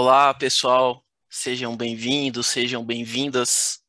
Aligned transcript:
Olá, 0.00 0.32
pessoal. 0.32 1.04
Sejam 1.28 1.76
bem-vindos, 1.76 2.46
sejam 2.46 2.84
bem-vindas 2.84 3.80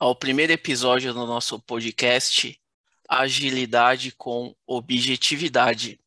ao 0.00 0.16
primeiro 0.16 0.54
episódio 0.54 1.12
do 1.12 1.26
nosso 1.26 1.60
podcast 1.60 2.58
Agilidade 3.06 4.10
com 4.12 4.56
Objetividade. 4.66 6.00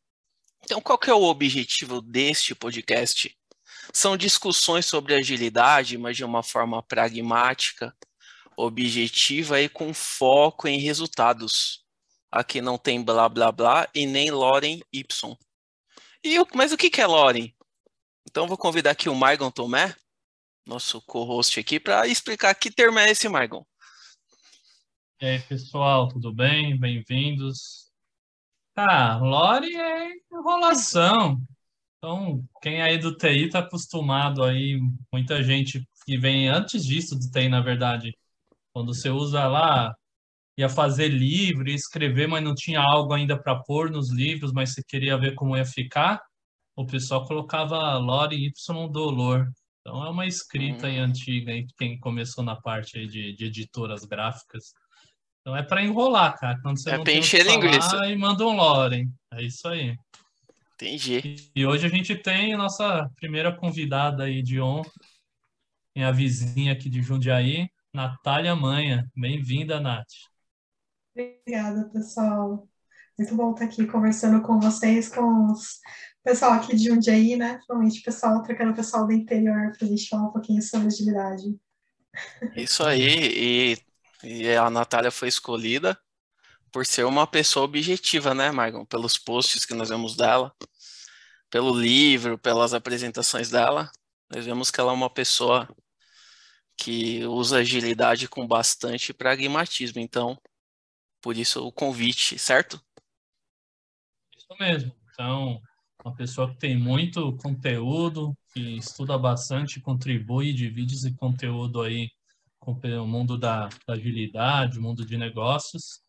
Então, 0.64 0.80
qual 0.80 0.98
que 0.98 1.08
é 1.08 1.14
o 1.14 1.22
objetivo 1.22 2.02
deste 2.02 2.52
podcast? 2.52 3.32
São 3.92 4.16
discussões 4.16 4.86
sobre 4.86 5.14
agilidade, 5.14 5.96
mas 5.96 6.16
de 6.16 6.24
uma 6.24 6.42
forma 6.42 6.82
pragmática, 6.82 7.96
objetiva 8.56 9.60
e 9.60 9.68
com 9.68 9.94
foco 9.94 10.66
em 10.66 10.80
resultados. 10.80 11.84
Aqui 12.28 12.60
não 12.60 12.76
tem 12.76 13.00
blá 13.00 13.28
blá 13.28 13.52
blá 13.52 13.88
e 13.94 14.04
nem 14.04 14.32
Loren 14.32 14.80
Y. 14.92 15.38
E, 16.24 16.36
mas 16.56 16.72
o 16.72 16.76
que, 16.76 16.90
que 16.90 17.00
é 17.00 17.06
Loren? 17.06 17.54
Então 18.28 18.46
vou 18.46 18.56
convidar 18.56 18.92
aqui 18.92 19.08
o 19.08 19.14
Margon 19.14 19.50
Tomé, 19.50 19.94
nosso 20.66 21.02
co-host 21.02 21.58
aqui, 21.58 21.80
para 21.80 22.06
explicar 22.06 22.54
que 22.54 22.70
termo 22.70 22.98
é 22.98 23.10
esse, 23.10 23.28
Margon. 23.28 23.64
E 25.20 25.26
aí, 25.26 25.40
pessoal, 25.40 26.08
tudo 26.08 26.32
bem? 26.32 26.78
Bem-vindos. 26.78 27.90
Ah, 28.74 29.18
Lore 29.18 29.76
é 29.76 30.10
enrolação. 30.32 31.40
Então, 31.98 32.44
quem 32.60 32.82
aí 32.82 32.98
do 32.98 33.16
TI 33.16 33.46
está 33.46 33.60
acostumado 33.60 34.42
aí, 34.42 34.80
muita 35.12 35.42
gente 35.42 35.86
que 36.04 36.18
vem 36.18 36.48
antes 36.48 36.84
disso 36.84 37.14
do 37.14 37.30
TI, 37.30 37.48
na 37.48 37.60
verdade, 37.60 38.16
quando 38.72 38.94
você 38.94 39.10
usa 39.10 39.46
lá, 39.46 39.94
ia 40.56 40.68
fazer 40.68 41.08
livro, 41.08 41.68
ia 41.68 41.74
escrever, 41.74 42.26
mas 42.26 42.42
não 42.42 42.54
tinha 42.54 42.80
algo 42.80 43.12
ainda 43.12 43.40
para 43.40 43.62
pôr 43.62 43.90
nos 43.90 44.10
livros, 44.10 44.52
mas 44.52 44.72
você 44.72 44.82
queria 44.82 45.18
ver 45.18 45.34
como 45.34 45.56
ia 45.56 45.64
ficar, 45.64 46.20
o 46.76 46.86
pessoal 46.86 47.24
colocava 47.26 47.96
Lore 47.98 48.46
Y 48.46 48.88
Dolor. 48.88 49.50
Então 49.80 50.04
é 50.04 50.10
uma 50.10 50.26
escrita 50.26 50.86
aí 50.86 51.00
hum. 51.00 51.04
antiga 51.04 51.52
aí, 51.52 51.66
quem 51.76 51.98
começou 51.98 52.44
na 52.44 52.56
parte 52.56 52.98
aí 52.98 53.06
de, 53.06 53.34
de 53.34 53.46
editoras 53.46 54.04
gráficas. 54.04 54.72
Então 55.40 55.56
é 55.56 55.62
para 55.62 55.82
enrolar, 55.82 56.38
cara. 56.38 56.58
Quando 56.62 56.80
você 56.80 56.90
é 56.90 56.96
não 56.96 57.04
tem 57.04 57.18
encher 57.18 57.44
linguiça. 57.44 57.96
E 58.06 58.16
manda 58.16 58.44
um 58.46 58.54
lore. 58.54 59.08
É 59.32 59.42
isso 59.42 59.66
aí. 59.66 59.96
Entendi. 60.74 61.50
E, 61.54 61.60
e 61.60 61.66
hoje 61.66 61.86
a 61.86 61.90
gente 61.90 62.14
tem 62.14 62.54
a 62.54 62.58
nossa 62.58 63.10
primeira 63.16 63.54
convidada 63.54 64.24
aí 64.24 64.42
de 64.42 64.60
honra, 64.60 64.90
minha 65.94 66.12
vizinha 66.12 66.72
aqui 66.72 66.88
de 66.88 67.02
Jundiaí, 67.02 67.68
Natália 67.92 68.54
Manha. 68.54 69.10
Bem-vinda, 69.16 69.80
Nath. 69.80 70.06
Obrigada, 71.14 71.90
pessoal. 71.90 72.68
Muito 73.18 73.36
bom 73.36 73.52
estar 73.52 73.66
aqui 73.66 73.86
conversando 73.86 74.42
com 74.42 74.58
vocês, 74.58 75.08
com 75.08 75.52
os 75.52 75.80
pessoal 76.24 76.52
aqui 76.52 76.76
de 76.76 76.88
Jundiaí, 76.88 77.36
né? 77.36 77.54
Principalmente 77.54 78.02
pessoal, 78.02 78.42
trocando 78.42 78.72
o 78.72 78.76
pessoal 78.76 79.06
do 79.06 79.12
interior 79.12 79.72
para 79.76 79.86
a 79.86 79.90
gente 79.90 80.08
falar 80.08 80.28
um 80.28 80.32
pouquinho 80.32 80.62
sobre 80.62 80.86
agilidade. 80.86 81.58
Isso 82.56 82.84
aí, 82.84 83.74
e 83.74 83.92
e 84.22 84.54
a 84.54 84.70
Natália 84.70 85.10
foi 85.10 85.28
escolhida 85.28 85.98
por 86.70 86.86
ser 86.86 87.04
uma 87.04 87.26
pessoa 87.26 87.64
objetiva, 87.64 88.32
né, 88.34 88.50
Margon? 88.52 88.84
Pelos 88.84 89.18
posts 89.18 89.66
que 89.66 89.74
nós 89.74 89.88
vemos 89.88 90.16
dela, 90.16 90.54
pelo 91.50 91.76
livro, 91.76 92.38
pelas 92.38 92.72
apresentações 92.72 93.50
dela. 93.50 93.90
Nós 94.30 94.46
vemos 94.46 94.70
que 94.70 94.80
ela 94.80 94.92
é 94.92 94.94
uma 94.94 95.10
pessoa 95.10 95.68
que 96.76 97.24
usa 97.26 97.58
agilidade 97.58 98.28
com 98.28 98.46
bastante 98.46 99.12
pragmatismo. 99.12 100.00
Então, 100.00 100.40
por 101.20 101.36
isso 101.36 101.66
o 101.66 101.72
convite, 101.72 102.38
certo? 102.38 102.80
Isso 104.36 104.56
mesmo. 104.58 104.94
Então, 105.12 105.60
uma 106.04 106.14
pessoa 106.14 106.50
que 106.50 106.56
tem 106.56 106.76
muito 106.76 107.36
conteúdo, 107.36 108.36
que 108.52 108.76
estuda 108.76 109.16
bastante, 109.16 109.80
contribui, 109.80 110.52
divide 110.52 110.94
esse 110.94 111.14
conteúdo 111.14 111.80
aí 111.80 112.10
com 112.58 112.72
o 112.72 113.06
mundo 113.06 113.38
da, 113.38 113.68
da 113.86 113.94
agilidade, 113.94 114.78
o 114.78 114.82
mundo 114.82 115.04
de 115.04 115.16
negócios. 115.16 116.02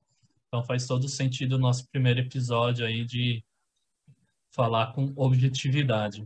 Então 0.47 0.63
faz 0.63 0.85
todo 0.85 1.07
sentido 1.07 1.53
o 1.53 1.59
nosso 1.59 1.87
primeiro 1.89 2.19
episódio 2.19 2.85
aí 2.85 3.05
de 3.05 3.43
falar 4.51 4.93
com 4.93 5.11
objetividade. 5.15 6.23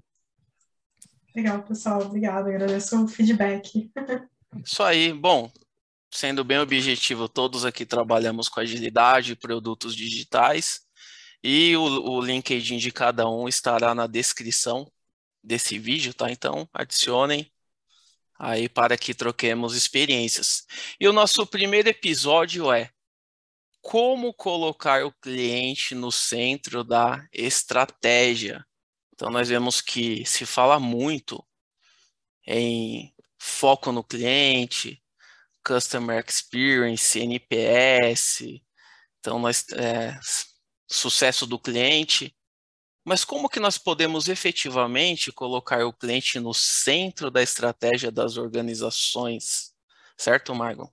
Legal, 1.35 1.61
pessoal. 1.63 2.01
Obrigada. 2.01 2.49
Agradeço 2.49 3.03
o 3.03 3.07
feedback. 3.07 3.91
Isso 4.65 4.81
aí. 4.81 5.13
Bom, 5.13 5.51
sendo 6.11 6.43
bem 6.43 6.57
objetivo, 6.57 7.29
todos 7.29 7.63
aqui 7.63 7.85
trabalhamos 7.85 8.49
com 8.49 8.59
agilidade, 8.59 9.35
produtos 9.35 9.95
digitais. 9.95 10.86
E 11.49 11.77
o, 11.77 11.81
o 11.81 12.21
LinkedIn 12.21 12.77
de 12.77 12.91
cada 12.91 13.25
um 13.29 13.47
estará 13.47 13.95
na 13.95 14.05
descrição 14.05 14.91
desse 15.41 15.79
vídeo, 15.79 16.13
tá? 16.13 16.29
Então, 16.29 16.67
adicionem 16.73 17.49
aí 18.37 18.67
para 18.67 18.97
que 18.97 19.13
troquemos 19.13 19.73
experiências. 19.73 20.65
E 20.99 21.07
o 21.07 21.13
nosso 21.13 21.47
primeiro 21.47 21.87
episódio 21.87 22.69
é 22.69 22.91
como 23.81 24.33
colocar 24.33 25.05
o 25.05 25.13
cliente 25.21 25.95
no 25.95 26.11
centro 26.11 26.83
da 26.83 27.25
estratégia. 27.31 28.65
Então 29.13 29.29
nós 29.29 29.47
vemos 29.47 29.79
que 29.79 30.25
se 30.25 30.45
fala 30.45 30.81
muito 30.81 31.41
em 32.45 33.15
foco 33.37 33.93
no 33.93 34.03
cliente, 34.03 35.01
customer 35.65 36.21
experience, 36.27 37.17
NPS, 37.17 38.61
então 39.19 39.39
nós 39.39 39.63
é, 39.69 40.19
sucesso 40.87 41.45
do 41.45 41.59
cliente, 41.59 42.35
mas 43.03 43.23
como 43.23 43.49
que 43.49 43.59
nós 43.59 43.77
podemos 43.77 44.27
efetivamente 44.27 45.31
colocar 45.31 45.85
o 45.85 45.93
cliente 45.93 46.39
no 46.39 46.53
centro 46.53 47.31
da 47.31 47.41
estratégia 47.41 48.11
das 48.11 48.37
organizações? 48.37 49.73
Certo, 50.17 50.53
Margon? 50.53 50.89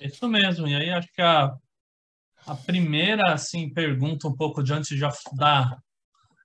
Isso 0.00 0.28
mesmo. 0.28 0.68
E 0.68 0.74
aí 0.74 0.90
acho 0.90 1.08
que 1.12 1.22
a, 1.22 1.54
a 2.46 2.54
primeira 2.54 3.32
assim 3.32 3.72
pergunta 3.72 4.28
um 4.28 4.36
pouco 4.36 4.62
de 4.62 4.72
antes 4.72 4.96
de 4.96 5.04
dar 5.36 5.78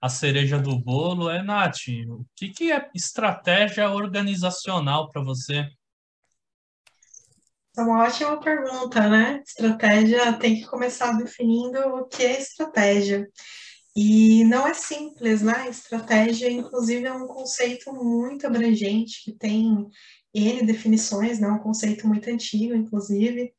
a 0.01 0.09
cereja 0.09 0.59
do 0.59 0.77
bolo 0.77 1.29
é, 1.29 1.41
Nath, 1.41 1.87
o 2.09 2.25
que, 2.35 2.49
que 2.49 2.71
é 2.71 2.89
estratégia 2.93 3.89
organizacional 3.89 5.09
para 5.09 5.21
você? 5.21 5.69
É 7.75 7.81
uma 7.81 8.03
ótima 8.03 8.39
pergunta, 8.39 9.09
né? 9.09 9.41
Estratégia 9.45 10.33
tem 10.33 10.57
que 10.57 10.67
começar 10.67 11.13
definindo 11.13 11.79
o 11.79 12.05
que 12.05 12.23
é 12.23 12.39
estratégia. 12.39 13.27
E 13.95 14.43
não 14.45 14.67
é 14.67 14.73
simples, 14.73 15.41
né? 15.41 15.69
Estratégia, 15.69 16.51
inclusive, 16.51 17.05
é 17.05 17.13
um 17.13 17.27
conceito 17.27 17.91
muito 17.91 18.45
abrangente, 18.45 19.23
que 19.23 19.33
tem 19.33 19.87
N 20.33 20.65
definições, 20.65 21.39
né? 21.39 21.47
Um 21.47 21.59
conceito 21.59 22.07
muito 22.07 22.29
antigo, 22.29 22.75
inclusive. 22.75 23.51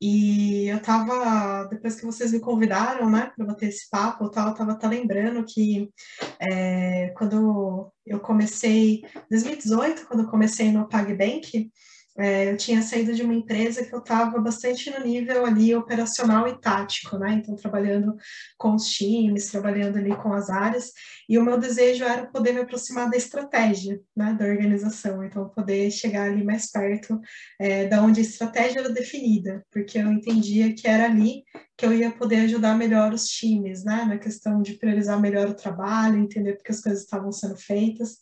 E 0.00 0.66
eu 0.68 0.78
estava, 0.78 1.64
depois 1.64 1.96
que 1.96 2.06
vocês 2.06 2.32
me 2.32 2.40
convidaram, 2.40 3.10
né, 3.10 3.30
para 3.36 3.44
bater 3.44 3.68
esse 3.68 3.90
papo, 3.90 4.24
eu 4.24 4.28
estava 4.28 4.72
até 4.72 4.88
lembrando 4.88 5.44
que 5.44 5.90
é, 6.38 7.08
quando 7.10 7.92
eu 8.06 8.18
comecei, 8.20 9.02
em 9.04 9.28
2018, 9.30 10.06
quando 10.06 10.22
eu 10.22 10.30
comecei 10.30 10.72
no 10.72 10.88
PagBank, 10.88 11.70
é, 12.20 12.52
eu 12.52 12.56
tinha 12.56 12.82
saído 12.82 13.14
de 13.14 13.22
uma 13.22 13.34
empresa 13.34 13.84
que 13.84 13.94
eu 13.94 14.00
estava 14.00 14.38
bastante 14.38 14.90
no 14.90 15.04
nível 15.04 15.46
ali 15.46 15.74
operacional 15.74 16.46
e 16.46 16.60
tático, 16.60 17.16
né? 17.16 17.32
Então, 17.32 17.56
trabalhando 17.56 18.14
com 18.58 18.74
os 18.74 18.88
times, 18.88 19.50
trabalhando 19.50 19.96
ali 19.96 20.14
com 20.16 20.32
as 20.32 20.50
áreas, 20.50 20.92
e 21.28 21.38
o 21.38 21.44
meu 21.44 21.58
desejo 21.58 22.04
era 22.04 22.26
poder 22.26 22.52
me 22.52 22.60
aproximar 22.60 23.08
da 23.08 23.16
estratégia, 23.16 24.00
né, 24.16 24.36
da 24.38 24.44
organização, 24.44 25.24
então 25.24 25.48
poder 25.48 25.90
chegar 25.90 26.30
ali 26.30 26.44
mais 26.44 26.70
perto 26.70 27.20
é, 27.58 27.86
da 27.86 28.02
onde 28.02 28.20
a 28.20 28.22
estratégia 28.22 28.80
era 28.80 28.90
definida, 28.90 29.64
porque 29.70 29.96
eu 29.96 30.12
entendia 30.12 30.74
que 30.74 30.88
era 30.88 31.04
ali 31.04 31.44
que 31.76 31.86
eu 31.86 31.92
ia 31.92 32.10
poder 32.10 32.40
ajudar 32.40 32.76
melhor 32.76 33.14
os 33.14 33.26
times, 33.26 33.84
né, 33.84 34.04
na 34.04 34.18
questão 34.18 34.60
de 34.60 34.74
priorizar 34.74 35.18
melhor 35.18 35.48
o 35.48 35.54
trabalho, 35.54 36.18
entender 36.18 36.54
porque 36.54 36.72
as 36.72 36.80
coisas 36.80 37.02
estavam 37.02 37.32
sendo 37.32 37.56
feitas. 37.56 38.18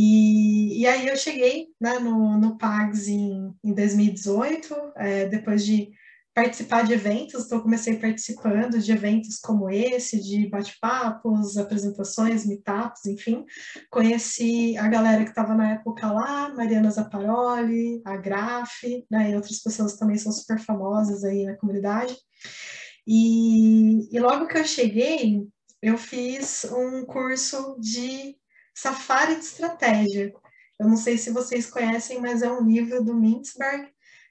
E, 0.00 0.82
e 0.82 0.86
aí 0.86 1.08
eu 1.08 1.16
cheguei 1.16 1.66
né, 1.80 1.98
no, 1.98 2.38
no 2.38 2.56
PAGS 2.56 3.08
em, 3.08 3.52
em 3.64 3.74
2018, 3.74 4.92
é, 4.94 5.26
depois 5.26 5.66
de 5.66 5.90
participar 6.32 6.84
de 6.84 6.92
eventos, 6.92 7.46
então 7.46 7.60
comecei 7.60 7.96
participando 7.96 8.78
de 8.78 8.92
eventos 8.92 9.40
como 9.40 9.68
esse, 9.68 10.22
de 10.22 10.48
bate-papos, 10.48 11.56
apresentações, 11.56 12.46
meetups, 12.46 13.06
enfim. 13.06 13.44
Conheci 13.90 14.78
a 14.78 14.86
galera 14.86 15.24
que 15.24 15.30
estava 15.30 15.52
na 15.52 15.72
época 15.72 16.12
lá, 16.12 16.54
Mariana 16.54 16.92
Zaparoli, 16.92 18.00
a 18.04 18.16
Graf, 18.16 18.84
né, 19.10 19.32
e 19.32 19.34
outras 19.34 19.60
pessoas 19.60 19.96
também 19.96 20.16
são 20.16 20.30
super 20.30 20.60
famosas 20.60 21.24
aí 21.24 21.44
na 21.44 21.56
comunidade. 21.56 22.16
E, 23.04 24.16
e 24.16 24.20
logo 24.20 24.46
que 24.46 24.58
eu 24.58 24.64
cheguei, 24.64 25.42
eu 25.82 25.98
fiz 25.98 26.66
um 26.70 27.04
curso 27.04 27.76
de 27.80 28.36
Safari 28.80 29.34
de 29.34 29.44
Estratégia. 29.44 30.32
Eu 30.78 30.88
não 30.88 30.96
sei 30.96 31.18
se 31.18 31.30
vocês 31.30 31.66
conhecem, 31.66 32.20
mas 32.20 32.42
é 32.42 32.50
um 32.50 32.64
livro 32.64 33.02
do 33.02 33.12
Mintzberg. 33.12 33.88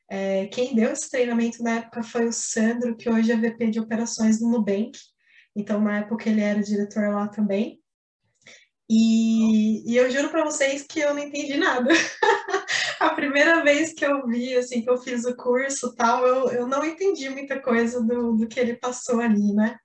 É, 0.09 0.47
quem 0.47 0.73
deu 0.73 0.91
esse 0.91 1.09
treinamento 1.09 1.61
na 1.61 1.79
época 1.79 2.01
foi 2.01 2.27
o 2.27 2.31
Sandro, 2.31 2.95
que 2.95 3.09
hoje 3.09 3.31
é 3.31 3.35
VP 3.35 3.71
de 3.71 3.79
operações 3.81 4.39
no 4.39 4.49
Nubank. 4.49 4.97
Então, 5.53 5.81
na 5.81 5.97
época, 5.97 6.29
ele 6.29 6.39
era 6.39 6.63
diretor 6.63 7.09
lá 7.09 7.27
também. 7.27 7.81
E, 8.89 9.91
e 9.91 9.97
eu 9.97 10.09
juro 10.09 10.29
para 10.29 10.45
vocês 10.45 10.83
que 10.83 11.01
eu 11.01 11.13
não 11.13 11.21
entendi 11.21 11.57
nada. 11.57 11.89
a 13.01 13.09
primeira 13.09 13.61
vez 13.65 13.91
que 13.91 14.05
eu 14.05 14.25
vi, 14.27 14.55
assim, 14.55 14.81
que 14.81 14.89
eu 14.89 14.97
fiz 14.97 15.25
o 15.25 15.35
curso 15.35 15.93
tal, 15.93 16.25
eu, 16.25 16.49
eu 16.51 16.67
não 16.67 16.85
entendi 16.85 17.29
muita 17.29 17.61
coisa 17.61 18.01
do, 18.01 18.37
do 18.37 18.47
que 18.47 18.61
ele 18.61 18.77
passou 18.77 19.19
ali, 19.19 19.53
né? 19.53 19.77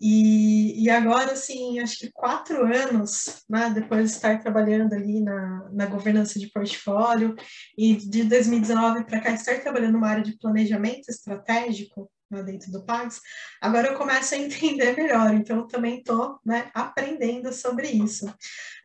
E, 0.00 0.82
e 0.82 0.88
agora, 0.88 1.32
assim, 1.32 1.78
acho 1.78 1.98
que 1.98 2.12
quatro 2.12 2.64
anos, 2.64 3.44
né, 3.48 3.70
depois 3.74 4.10
de 4.10 4.16
estar 4.16 4.40
trabalhando 4.40 4.94
ali 4.94 5.20
na, 5.20 5.68
na 5.72 5.86
governança 5.86 6.38
de 6.38 6.50
portfólio, 6.50 7.36
e 7.76 7.96
de 7.96 8.24
2019 8.24 9.04
para 9.04 9.20
cá 9.20 9.32
estar 9.32 9.60
trabalhando 9.60 9.92
numa 9.92 10.08
área 10.08 10.22
de 10.22 10.38
planejamento 10.38 11.10
estratégico, 11.10 12.10
lá 12.30 12.42
dentro 12.42 12.70
do 12.70 12.84
Pags, 12.84 13.20
agora 13.60 13.88
eu 13.88 13.98
começo 13.98 14.34
a 14.34 14.38
entender 14.38 14.96
melhor, 14.96 15.34
então 15.34 15.58
eu 15.58 15.66
também 15.66 15.98
estou 15.98 16.38
né, 16.46 16.70
aprendendo 16.72 17.52
sobre 17.52 17.88
isso. 17.88 18.32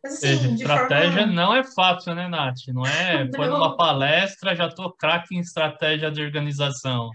Mas, 0.04 0.16
assim, 0.16 0.56
estratégia 0.56 1.20
forma... 1.20 1.34
não 1.34 1.56
é 1.56 1.64
fácil, 1.64 2.16
né, 2.16 2.28
Nath? 2.28 2.68
Não 2.70 2.86
é, 2.86 3.30
foi 3.34 3.48
numa 3.48 3.78
palestra, 3.78 4.56
já 4.56 4.68
estou 4.68 4.92
craque 4.92 5.36
em 5.36 5.40
estratégia 5.40 6.12
de 6.12 6.22
organização. 6.22 7.12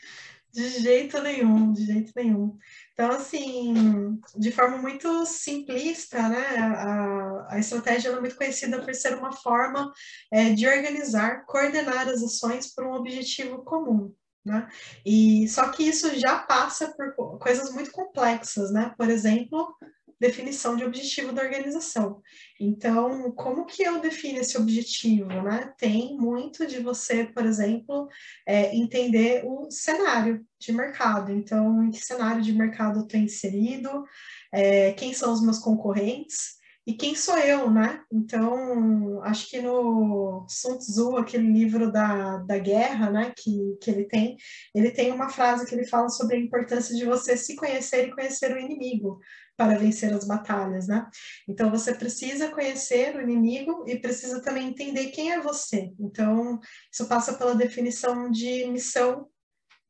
De 0.53 0.69
jeito 0.81 1.21
nenhum, 1.23 1.73
de 1.73 1.87
jeito 1.87 2.13
nenhum. 2.17 2.57
Então, 3.01 3.13
assim, 3.13 4.21
de 4.37 4.53
forma 4.53 4.77
muito 4.77 5.25
simplista, 5.25 6.29
né, 6.29 6.59
a, 6.59 7.55
a 7.55 7.59
estratégia 7.59 8.11
é 8.11 8.21
muito 8.21 8.37
conhecida 8.37 8.79
por 8.83 8.95
ser 8.95 9.15
uma 9.17 9.33
forma 9.33 9.91
é, 10.31 10.51
de 10.51 10.69
organizar, 10.69 11.47
coordenar 11.47 12.07
as 12.11 12.23
ações 12.23 12.75
para 12.75 12.87
um 12.87 12.93
objetivo 12.93 13.65
comum. 13.65 14.15
Né? 14.45 14.69
E 15.05 15.49
só 15.49 15.71
que 15.71 15.83
isso 15.83 16.15
já 16.21 16.41
passa 16.41 16.95
por 16.95 17.39
coisas 17.39 17.73
muito 17.73 17.91
complexas, 17.91 18.71
né? 18.71 18.95
Por 18.99 19.09
exemplo, 19.09 19.75
definição 20.21 20.77
de 20.77 20.85
objetivo 20.85 21.33
da 21.33 21.43
organização. 21.43 22.21
Então, 22.61 23.33
como 23.33 23.65
que 23.65 23.83
eu 23.83 24.01
defino 24.01 24.39
esse 24.39 24.59
objetivo, 24.59 25.29
né? 25.43 25.73
Tem 25.79 26.15
muito 26.17 26.67
de 26.67 26.79
você, 26.79 27.25
por 27.25 27.47
exemplo, 27.47 28.07
é, 28.47 28.77
entender 28.77 29.43
o 29.47 29.71
cenário 29.71 30.47
de 30.59 30.73
mercado. 30.73 31.33
Então, 31.33 31.83
em 31.83 31.91
que 31.91 32.05
cenário 32.05 32.43
de 32.43 32.53
mercado 32.53 33.01
eu 33.01 33.05
estou 33.05 33.19
inserido, 33.19 34.05
é, 34.53 34.93
quem 34.93 35.15
são 35.15 35.33
os 35.33 35.43
meus 35.43 35.59
concorrentes, 35.59 36.60
e 36.87 36.95
quem 36.95 37.15
sou 37.15 37.37
eu, 37.39 37.71
né? 37.71 38.03
Então, 38.11 39.23
acho 39.23 39.49
que 39.49 39.61
no 39.61 40.47
Sun 40.49 40.79
Tzu, 40.79 41.17
aquele 41.17 41.53
livro 41.53 41.93
da, 41.93 42.39
da 42.39 42.59
guerra, 42.59 43.11
né, 43.11 43.33
que, 43.37 43.77
que 43.81 43.91
ele 43.91 44.05
tem, 44.05 44.37
ele 44.75 44.91
tem 44.91 45.13
uma 45.13 45.29
frase 45.29 45.67
que 45.67 45.75
ele 45.75 45.87
fala 45.87 46.09
sobre 46.09 46.37
a 46.37 46.41
importância 46.41 46.97
de 46.97 47.05
você 47.05 47.37
se 47.37 47.55
conhecer 47.55 48.09
e 48.09 48.11
conhecer 48.11 48.55
o 48.55 48.59
inimigo 48.59 49.21
para 49.57 49.79
vencer 49.79 50.13
as 50.15 50.27
batalhas, 50.27 50.89
né? 50.89 51.07
Então, 51.47 51.71
você 51.71 51.95
precisa 51.95 52.51
conhecer 52.51 53.15
o 53.15 53.21
inimigo 53.21 53.85
e 53.87 53.99
precisa 53.99 54.41
também 54.41 54.69
entender 54.69 55.09
quem 55.09 55.33
é 55.33 55.41
você. 55.41 55.93
Então, 56.01 56.59
isso 56.91 57.07
passa 57.07 57.35
pela 57.35 57.55
definição 57.55 58.31
de 58.31 58.65
missão 58.67 59.29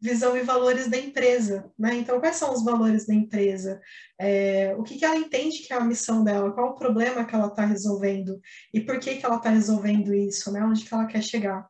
visão 0.01 0.37
e 0.37 0.43
valores 0.43 0.89
da 0.89 0.97
empresa, 0.97 1.71
né? 1.79 1.95
Então, 1.95 2.19
quais 2.19 2.37
são 2.37 2.53
os 2.53 2.65
valores 2.65 3.07
da 3.07 3.15
empresa? 3.15 3.81
É, 4.19 4.75
o 4.79 4.83
que, 4.83 4.97
que 4.97 5.05
ela 5.05 5.17
entende 5.17 5.59
que 5.59 5.73
é 5.73 5.77
a 5.77 5.85
missão 5.85 6.25
dela? 6.25 6.53
Qual 6.53 6.71
o 6.71 6.75
problema 6.75 7.25
que 7.25 7.35
ela 7.35 7.49
está 7.49 7.65
resolvendo? 7.67 8.41
E 8.73 8.81
por 8.81 8.99
que, 8.99 9.17
que 9.17 9.27
ela 9.27 9.37
está 9.37 9.51
resolvendo 9.51 10.15
isso, 10.15 10.51
né? 10.51 10.65
Onde 10.65 10.85
que 10.85 10.95
ela 10.95 11.07
quer 11.07 11.23
chegar? 11.23 11.69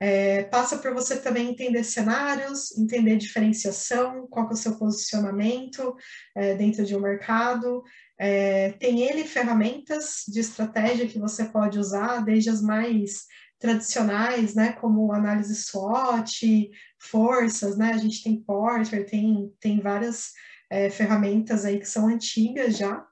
É, 0.00 0.44
passa 0.44 0.78
por 0.78 0.94
você 0.94 1.16
também 1.16 1.50
entender 1.50 1.82
cenários, 1.82 2.76
entender 2.78 3.16
diferenciação, 3.16 4.26
qual 4.28 4.48
é 4.48 4.52
o 4.52 4.56
seu 4.56 4.76
posicionamento 4.76 5.94
é, 6.36 6.54
dentro 6.54 6.84
de 6.84 6.96
um 6.96 7.00
mercado. 7.00 7.82
É, 8.18 8.72
tem 8.72 9.02
ele 9.02 9.24
ferramentas 9.24 10.24
de 10.28 10.40
estratégia 10.40 11.06
que 11.06 11.18
você 11.18 11.44
pode 11.44 11.78
usar, 11.78 12.24
desde 12.24 12.48
as 12.48 12.62
mais 12.62 13.26
tradicionais, 13.58 14.54
né, 14.54 14.72
como 14.72 15.12
análise 15.12 15.54
SWOT, 15.54 16.70
forças, 16.98 17.76
né, 17.76 17.92
a 17.92 17.98
gente 17.98 18.22
tem 18.22 18.42
Porter, 18.42 19.06
tem, 19.06 19.52
tem 19.60 19.80
várias 19.80 20.32
é, 20.70 20.90
ferramentas 20.90 21.64
aí 21.64 21.78
que 21.78 21.86
são 21.86 22.08
antigas 22.08 22.76
já, 22.76 23.06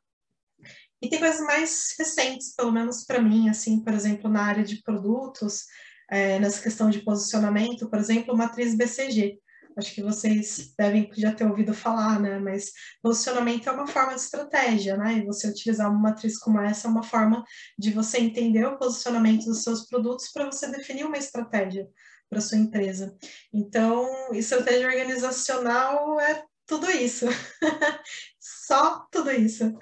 e 1.00 1.08
tem 1.08 1.18
coisas 1.18 1.40
mais 1.40 1.94
recentes, 1.98 2.54
pelo 2.54 2.72
menos 2.72 3.04
para 3.04 3.20
mim, 3.20 3.48
assim, 3.48 3.82
por 3.82 3.92
exemplo, 3.92 4.30
na 4.30 4.42
área 4.42 4.64
de 4.64 4.82
produtos, 4.82 5.64
é, 6.10 6.38
nessa 6.38 6.62
questão 6.62 6.88
de 6.88 7.00
posicionamento, 7.00 7.88
por 7.90 7.98
exemplo, 7.98 8.36
matriz 8.36 8.74
BCG, 8.74 9.38
acho 9.76 9.94
que 9.94 10.02
vocês 10.02 10.72
devem 10.78 11.10
já 11.14 11.32
ter 11.32 11.44
ouvido 11.44 11.74
falar, 11.74 12.18
né? 12.18 12.38
Mas 12.38 12.72
posicionamento 13.02 13.68
é 13.68 13.72
uma 13.72 13.86
forma 13.86 14.14
de 14.14 14.20
estratégia, 14.20 14.96
né? 14.96 15.18
E 15.18 15.26
você 15.26 15.48
utilizar 15.48 15.90
uma 15.90 16.00
matriz 16.00 16.38
como 16.38 16.58
essa 16.60 16.88
é 16.88 16.90
uma 16.90 17.02
forma 17.02 17.44
de 17.78 17.90
você 17.90 18.18
entender 18.18 18.64
o 18.64 18.78
posicionamento 18.78 19.44
dos 19.44 19.62
seus 19.62 19.86
produtos 19.86 20.32
para 20.32 20.46
você 20.46 20.70
definir 20.70 21.04
uma 21.04 21.18
estratégia 21.18 21.86
para 22.28 22.40
sua 22.40 22.58
empresa. 22.58 23.16
Então, 23.52 24.32
estratégia 24.32 24.88
organizacional 24.88 26.20
é 26.20 26.42
tudo 26.66 26.90
isso. 26.90 27.26
Só 28.66 29.06
tudo 29.12 29.30
isso. 29.30 29.76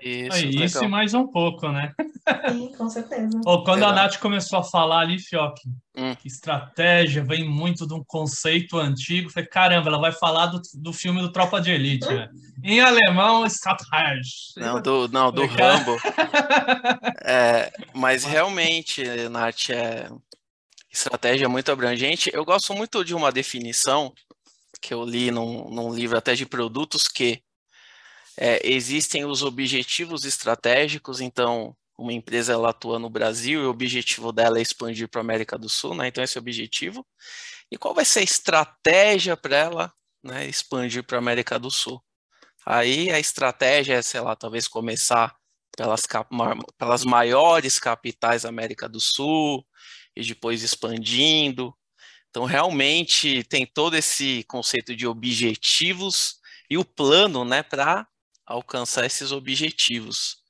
Isso, 0.00 0.36
é 0.36 0.40
isso 0.64 0.84
e 0.84 0.88
mais 0.88 1.14
um 1.14 1.26
pouco, 1.26 1.68
né? 1.68 1.92
Sim, 2.48 2.72
com 2.76 2.88
certeza. 2.88 3.40
Ou 3.44 3.64
quando 3.64 3.84
a 3.84 3.92
Nath 3.92 4.18
começou 4.18 4.60
a 4.60 4.64
falar 4.64 5.00
ali, 5.00 5.18
Fioc, 5.18 5.56
hum. 5.96 6.14
estratégia 6.24 7.24
vem 7.24 7.48
muito 7.48 7.86
de 7.86 7.94
um 7.94 8.04
conceito 8.06 8.78
antigo. 8.78 9.30
Falei, 9.30 9.48
caramba, 9.48 9.88
ela 9.88 9.98
vai 9.98 10.12
falar 10.12 10.46
do, 10.46 10.60
do 10.74 10.92
filme 10.92 11.20
do 11.20 11.32
Tropa 11.32 11.60
de 11.60 11.72
Elite, 11.72 12.06
né? 12.06 12.28
Em 12.62 12.80
alemão, 12.80 13.44
Strategie. 13.46 14.54
Não, 14.56 14.80
do, 14.80 15.08
não, 15.08 15.32
do 15.32 15.44
Rambo. 15.44 15.96
é, 17.22 17.72
mas 17.92 18.24
realmente, 18.24 19.04
Nath, 19.28 19.70
é, 19.70 20.08
estratégia 20.94 21.48
muito 21.48 21.70
abrangente. 21.72 22.30
Eu 22.32 22.44
gosto 22.44 22.72
muito 22.72 23.04
de 23.04 23.14
uma 23.14 23.32
definição 23.32 24.14
que 24.80 24.94
eu 24.94 25.04
li 25.04 25.30
num, 25.30 25.68
num 25.68 25.92
livro 25.92 26.16
até 26.16 26.34
de 26.34 26.46
produtos 26.46 27.08
que 27.08 27.42
é, 28.36 28.60
existem 28.68 29.24
os 29.24 29.42
objetivos 29.42 30.24
estratégicos, 30.24 31.20
então 31.20 31.76
uma 31.96 32.12
empresa 32.12 32.52
ela 32.52 32.70
atua 32.70 32.98
no 32.98 33.08
Brasil 33.08 33.62
e 33.62 33.66
o 33.66 33.70
objetivo 33.70 34.32
dela 34.32 34.58
é 34.58 34.62
expandir 34.62 35.08
para 35.08 35.20
a 35.20 35.24
América 35.24 35.58
do 35.58 35.68
Sul, 35.68 35.94
né? 35.94 36.08
Então 36.08 36.22
esse 36.22 36.36
é 36.36 36.40
o 36.40 36.42
objetivo. 36.42 37.06
E 37.70 37.76
qual 37.76 37.94
vai 37.94 38.04
ser 38.04 38.20
a 38.20 38.24
estratégia 38.24 39.36
para 39.36 39.56
ela 39.56 39.92
né, 40.22 40.46
expandir 40.46 41.04
para 41.04 41.18
a 41.18 41.20
América 41.20 41.58
do 41.58 41.70
Sul? 41.70 42.02
Aí 42.66 43.10
a 43.10 43.18
estratégia 43.18 43.94
é, 43.94 44.02
sei 44.02 44.20
lá, 44.20 44.34
talvez 44.34 44.66
começar 44.66 45.34
pelas, 45.76 46.02
pelas 46.78 47.04
maiores 47.04 47.78
capitais 47.78 48.42
da 48.42 48.48
América 48.48 48.88
do 48.88 49.00
Sul 49.00 49.64
e 50.16 50.22
depois 50.22 50.62
expandindo. 50.62 51.74
Então 52.30 52.44
realmente 52.44 53.44
tem 53.44 53.66
todo 53.66 53.96
esse 53.96 54.44
conceito 54.44 54.94
de 54.94 55.06
objetivos 55.06 56.40
e 56.68 56.76
o 56.76 56.84
plano, 56.84 57.44
né, 57.44 57.62
para 57.62 58.06
alcançar 58.46 59.06
esses 59.06 59.32
objetivos. 59.32 60.42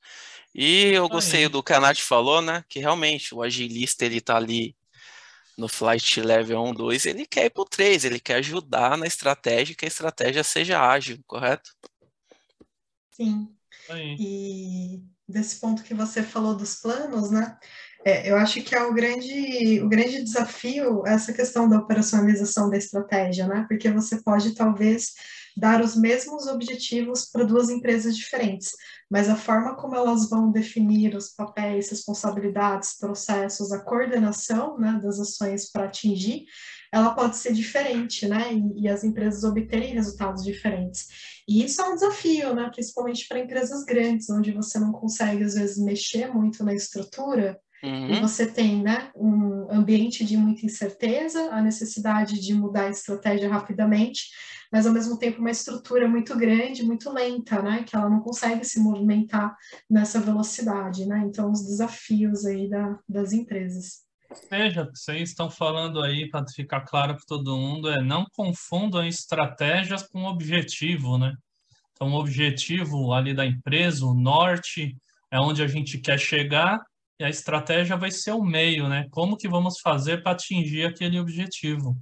E 0.53 0.85
eu 0.85 1.09
gostei 1.09 1.49
do 1.49 1.61
que 1.61 1.73
a 1.73 1.81
Nath 1.81 1.99
falou, 1.99 2.41
né? 2.41 2.63
Que 2.69 2.79
realmente 2.79 3.35
o 3.35 3.43
agilista 3.43 4.05
ele 4.05 4.21
tá 4.21 4.37
ali 4.37 4.73
no 5.57 5.67
flight 5.67 6.21
level 6.21 6.63
1, 6.63 6.73
2, 6.73 7.05
ele 7.05 7.25
quer 7.25 7.45
ir 7.45 7.49
pro 7.49 7.65
3, 7.65 8.05
ele 8.05 8.19
quer 8.19 8.35
ajudar 8.35 8.97
na 8.97 9.05
estratégia 9.05 9.75
que 9.75 9.85
a 9.85 9.87
estratégia 9.87 10.43
seja 10.43 10.81
ágil, 10.81 11.19
correto? 11.25 11.71
Sim. 13.11 13.53
Aí. 13.89 14.15
E 14.19 15.03
desse 15.27 15.59
ponto 15.59 15.83
que 15.83 15.93
você 15.93 16.23
falou 16.23 16.55
dos 16.55 16.75
planos, 16.75 17.31
né? 17.31 17.57
É, 18.07 18.29
eu 18.29 18.37
acho 18.37 18.61
que 18.61 18.75
é 18.75 18.83
o 18.83 18.93
grande, 18.93 19.81
o 19.81 19.89
grande 19.89 20.21
desafio 20.23 21.01
essa 21.07 21.33
questão 21.33 21.67
da 21.67 21.79
operacionalização 21.79 22.69
da 22.69 22.77
estratégia, 22.77 23.47
né? 23.47 23.65
Porque 23.67 23.91
você 23.91 24.21
pode 24.21 24.53
talvez 24.53 25.13
dar 25.57 25.81
os 25.81 25.95
mesmos 25.95 26.45
objetivos 26.45 27.25
para 27.25 27.43
duas 27.43 27.69
empresas 27.69 28.15
diferentes, 28.15 28.71
mas 29.09 29.27
a 29.27 29.35
forma 29.35 29.75
como 29.75 29.95
elas 29.95 30.29
vão 30.29 30.51
definir 30.51 31.15
os 31.15 31.29
papéis, 31.29 31.89
responsabilidades, 31.89 32.97
processos, 32.99 33.71
a 33.71 33.79
coordenação 33.79 34.77
né, 34.77 34.99
das 35.01 35.19
ações 35.19 35.71
para 35.71 35.85
atingir, 35.85 36.43
ela 36.93 37.15
pode 37.15 37.37
ser 37.37 37.53
diferente, 37.53 38.27
né? 38.27 38.53
E, 38.53 38.83
e, 38.83 38.87
as 38.87 39.03
empresas 39.03 39.43
obterem 39.43 39.93
resultados 39.93 40.43
diferentes. 40.43 41.07
E 41.47 41.63
isso 41.63 41.81
é 41.81 41.89
um 41.89 41.95
desafio, 41.95 42.53
né? 42.53 42.69
Principalmente 42.71 43.27
para 43.27 43.39
empresas 43.39 43.83
grandes, 43.83 44.29
onde 44.29 44.51
você 44.51 44.77
não 44.77 44.91
consegue, 44.91 45.43
às 45.43 45.55
vezes, 45.55 45.83
mexer 45.83 46.31
muito 46.31 46.63
na 46.63 46.73
estrutura. 46.73 47.59
Uhum. 47.85 48.15
E 48.15 48.19
você 48.19 48.51
tem 48.51 48.81
né, 48.81 49.11
um 49.15 49.71
ambiente 49.71 50.25
de 50.25 50.35
muita 50.35 50.65
incerteza, 50.65 51.51
a 51.51 51.61
necessidade 51.61 52.39
de 52.39 52.53
mudar 52.53 52.85
a 52.85 52.89
estratégia 52.89 53.47
rapidamente, 53.47 54.23
mas 54.71 54.87
ao 54.87 54.93
mesmo 54.93 55.19
tempo 55.19 55.39
uma 55.39 55.51
estrutura 55.51 56.07
muito 56.07 56.35
grande, 56.35 56.83
muito 56.83 57.11
lenta, 57.13 57.61
né? 57.61 57.83
Que 57.83 57.95
ela 57.95 58.09
não 58.09 58.21
consegue 58.21 58.65
se 58.65 58.79
movimentar 58.79 59.55
nessa 59.87 60.19
velocidade, 60.19 61.05
né? 61.05 61.23
Então, 61.27 61.51
os 61.51 61.63
desafios 61.63 62.43
aí 62.45 62.67
da, 62.67 62.99
das 63.07 63.31
empresas. 63.31 64.03
Veja, 64.49 64.89
vocês 64.91 65.29
estão 65.29 65.51
falando 65.51 66.01
aí, 66.01 66.27
para 66.27 66.43
ficar 66.47 66.81
claro 66.81 67.15
para 67.15 67.25
todo 67.27 67.55
mundo, 67.55 67.87
é 67.87 68.01
não 68.01 68.25
confundam 68.33 69.05
estratégias 69.05 70.01
com 70.01 70.25
objetivo, 70.25 71.19
né? 71.19 71.33
Então, 71.93 72.11
o 72.11 72.19
objetivo 72.19 73.13
ali 73.13 73.33
da 73.33 73.45
empresa, 73.45 74.05
o 74.05 74.15
norte, 74.15 74.97
é 75.31 75.39
onde 75.39 75.61
a 75.61 75.67
gente 75.67 75.99
quer 75.99 76.19
chegar 76.19 76.81
e 77.19 77.23
a 77.23 77.29
estratégia 77.29 77.95
vai 77.95 78.11
ser 78.11 78.31
o 78.31 78.43
meio, 78.43 78.89
né? 78.89 79.07
Como 79.11 79.37
que 79.37 79.47
vamos 79.47 79.79
fazer 79.79 80.21
para 80.21 80.33
atingir 80.33 80.85
aquele 80.85 81.19
objetivo? 81.19 81.97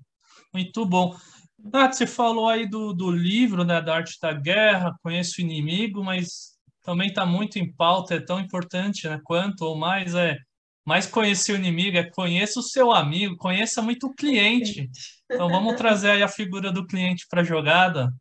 Muito 0.54 0.86
bom. 0.86 1.16
Nath, 1.58 1.94
você 1.94 2.08
falou 2.08 2.50
aí 2.50 2.68
do, 2.68 2.94
do 2.94 3.10
livro, 3.10 3.64
né, 3.64 3.82
da 3.82 3.96
arte 3.96 4.18
da 4.22 4.34
guerra, 4.34 4.96
conheço 5.02 5.40
o 5.40 5.42
inimigo, 5.42 6.04
mas 6.04 6.54
também 6.84 7.08
está 7.08 7.26
muito 7.26 7.58
em 7.58 7.72
pauta, 7.72 8.16
é 8.16 8.20
tão 8.20 8.40
importante, 8.40 9.08
né, 9.08 9.20
quanto 9.24 9.62
ou 9.62 9.78
mais 9.78 10.14
é 10.14 10.38
mais 10.86 11.06
conhecer 11.06 11.54
o 11.54 11.56
inimigo, 11.56 11.98
é 11.98 12.04
conheça 12.04 12.60
o 12.60 12.64
seu 12.64 12.92
amigo, 12.92 13.38
conheça 13.38 13.82
muito 13.82 14.08
o 14.08 14.14
cliente. 14.14 14.90
Então 15.32 15.48
vamos 15.48 15.76
trazer 15.76 16.12
aí 16.12 16.22
a 16.22 16.28
figura 16.28 16.74
do 16.74 16.86
cliente 16.86 17.26
para 17.30 17.40
a 17.40 17.46
jogada. 17.46 18.14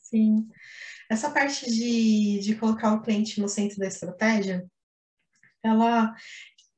Sim. 0.00 0.46
Essa 1.10 1.30
parte 1.30 1.68
de, 1.68 2.38
de 2.38 2.54
colocar 2.54 2.92
o 2.92 3.02
cliente 3.02 3.40
no 3.40 3.48
centro 3.48 3.78
da 3.78 3.88
estratégia, 3.88 4.64
ela 5.64 6.14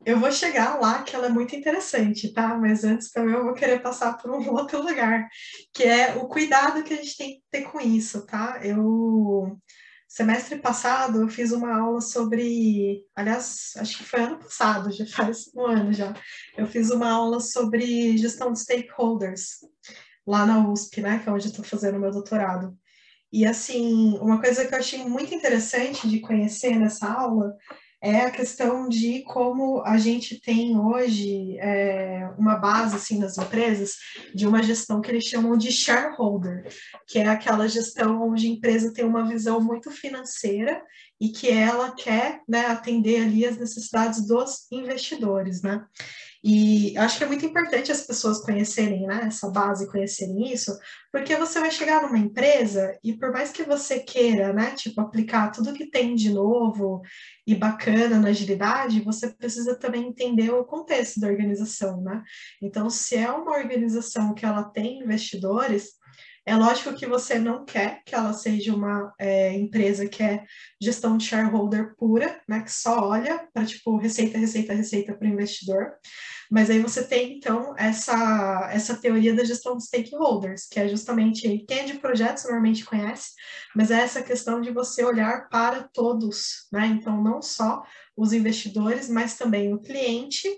eu 0.04 0.20
vou 0.20 0.30
chegar 0.30 0.78
lá 0.80 1.02
que 1.02 1.16
ela 1.16 1.26
é 1.26 1.30
muito 1.30 1.56
interessante, 1.56 2.32
tá? 2.32 2.56
Mas 2.56 2.84
antes 2.84 3.10
também 3.10 3.34
eu 3.34 3.42
vou 3.42 3.54
querer 3.54 3.82
passar 3.82 4.16
por 4.16 4.30
um 4.30 4.50
outro 4.54 4.80
lugar, 4.80 5.28
que 5.74 5.82
é 5.82 6.14
o 6.14 6.28
cuidado 6.28 6.84
que 6.84 6.94
a 6.94 6.96
gente 6.96 7.16
tem 7.16 7.34
que 7.34 7.42
ter 7.50 7.62
com 7.62 7.80
isso, 7.80 8.24
tá? 8.24 8.60
Eu 8.62 9.58
semestre 10.08 10.58
passado 10.60 11.20
eu 11.20 11.28
fiz 11.28 11.50
uma 11.52 11.76
aula 11.78 12.00
sobre, 12.00 13.04
aliás, 13.14 13.72
acho 13.76 13.98
que 13.98 14.04
foi 14.04 14.20
ano 14.20 14.38
passado, 14.38 14.92
já 14.92 15.04
faz 15.06 15.50
um 15.54 15.66
ano 15.66 15.92
já. 15.92 16.14
Eu 16.56 16.66
fiz 16.66 16.90
uma 16.90 17.10
aula 17.10 17.40
sobre 17.40 18.16
gestão 18.16 18.52
de 18.52 18.60
stakeholders 18.60 19.58
lá 20.26 20.46
na 20.46 20.68
USP, 20.68 21.00
né, 21.00 21.18
que 21.18 21.28
é 21.28 21.32
onde 21.32 21.46
eu 21.46 21.50
estou 21.50 21.64
fazendo 21.64 21.98
meu 21.98 22.10
doutorado. 22.10 22.76
E 23.32 23.44
assim, 23.44 24.16
uma 24.18 24.40
coisa 24.40 24.66
que 24.66 24.74
eu 24.74 24.78
achei 24.78 25.04
muito 25.04 25.34
interessante 25.34 26.08
de 26.08 26.20
conhecer 26.20 26.76
nessa 26.76 27.12
aula 27.12 27.54
é 28.02 28.20
a 28.20 28.30
questão 28.30 28.88
de 28.88 29.22
como 29.22 29.82
a 29.82 29.96
gente 29.96 30.40
tem 30.40 30.78
hoje 30.78 31.58
é, 31.58 32.28
uma 32.38 32.56
base 32.56 32.96
assim 32.96 33.18
nas 33.18 33.38
empresas 33.38 33.94
de 34.34 34.46
uma 34.46 34.62
gestão 34.62 35.00
que 35.00 35.10
eles 35.10 35.24
chamam 35.24 35.56
de 35.56 35.72
shareholder, 35.72 36.66
que 37.06 37.18
é 37.18 37.26
aquela 37.26 37.66
gestão 37.68 38.22
onde 38.28 38.46
a 38.46 38.50
empresa 38.50 38.92
tem 38.92 39.04
uma 39.04 39.26
visão 39.26 39.60
muito 39.60 39.90
financeira 39.90 40.82
e 41.20 41.30
que 41.30 41.48
ela 41.48 41.92
quer 41.92 42.42
né, 42.46 42.66
atender 42.66 43.22
ali 43.22 43.46
as 43.46 43.56
necessidades 43.56 44.26
dos 44.26 44.70
investidores, 44.70 45.62
né? 45.62 45.84
E 46.48 46.96
acho 46.96 47.18
que 47.18 47.24
é 47.24 47.26
muito 47.26 47.44
importante 47.44 47.90
as 47.90 48.06
pessoas 48.06 48.40
conhecerem 48.40 49.04
né, 49.04 49.22
essa 49.26 49.50
base, 49.50 49.90
conhecerem 49.90 50.52
isso, 50.52 50.78
porque 51.10 51.34
você 51.34 51.58
vai 51.58 51.72
chegar 51.72 52.02
numa 52.02 52.16
empresa 52.16 52.96
e 53.02 53.14
por 53.14 53.32
mais 53.32 53.50
que 53.50 53.64
você 53.64 53.98
queira, 53.98 54.52
né, 54.52 54.70
tipo, 54.76 55.00
aplicar 55.00 55.50
tudo 55.50 55.72
que 55.72 55.90
tem 55.90 56.14
de 56.14 56.30
novo 56.30 57.02
e 57.44 57.52
bacana 57.52 58.20
na 58.20 58.28
agilidade, 58.28 59.00
você 59.00 59.28
precisa 59.34 59.74
também 59.74 60.06
entender 60.06 60.50
o 60.50 60.64
contexto 60.64 61.18
da 61.18 61.26
organização, 61.26 62.00
né? 62.00 62.22
Então, 62.62 62.88
se 62.88 63.16
é 63.16 63.28
uma 63.28 63.50
organização 63.50 64.32
que 64.32 64.46
ela 64.46 64.62
tem 64.62 65.00
investidores, 65.00 65.95
é 66.46 66.54
lógico 66.54 66.94
que 66.94 67.06
você 67.06 67.40
não 67.40 67.64
quer 67.64 68.02
que 68.04 68.14
ela 68.14 68.32
seja 68.32 68.72
uma 68.72 69.12
é, 69.18 69.52
empresa 69.52 70.08
que 70.08 70.22
é 70.22 70.44
gestão 70.80 71.16
de 71.16 71.24
shareholder 71.24 71.96
pura, 71.96 72.40
né, 72.48 72.62
que 72.62 72.70
só 72.70 73.08
olha 73.08 73.48
para 73.52 73.66
tipo 73.66 73.96
receita, 73.96 74.38
receita, 74.38 74.72
receita 74.72 75.12
para 75.12 75.26
o 75.26 75.30
investidor. 75.30 75.94
Mas 76.48 76.70
aí 76.70 76.78
você 76.78 77.04
tem, 77.04 77.38
então, 77.38 77.74
essa, 77.76 78.70
essa 78.72 78.96
teoria 78.96 79.34
da 79.34 79.42
gestão 79.42 79.76
de 79.76 79.84
stakeholders, 79.84 80.68
que 80.68 80.78
é 80.78 80.88
justamente 80.88 81.64
quem 81.66 81.80
é 81.80 81.84
de 81.84 81.94
projetos 81.94 82.44
normalmente 82.44 82.84
conhece, 82.84 83.32
mas 83.74 83.90
é 83.90 83.96
essa 84.00 84.22
questão 84.22 84.60
de 84.60 84.70
você 84.70 85.04
olhar 85.04 85.48
para 85.48 85.82
todos, 85.82 86.68
né? 86.72 86.86
Então, 86.86 87.20
não 87.20 87.42
só 87.42 87.82
os 88.16 88.32
investidores, 88.32 89.08
mas 89.08 89.36
também 89.36 89.74
o 89.74 89.80
cliente, 89.80 90.48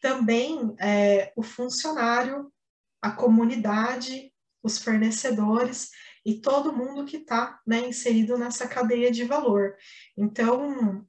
também 0.00 0.72
é, 0.78 1.32
o 1.34 1.42
funcionário, 1.42 2.52
a 3.02 3.10
comunidade, 3.10 4.32
os 4.68 4.78
fornecedores 4.78 5.90
e 6.24 6.40
todo 6.40 6.72
mundo 6.72 7.04
que 7.04 7.16
está 7.16 7.58
né, 7.66 7.88
inserido 7.88 8.36
nessa 8.36 8.68
cadeia 8.68 9.10
de 9.10 9.24
valor. 9.24 9.74
Então, 10.16 11.04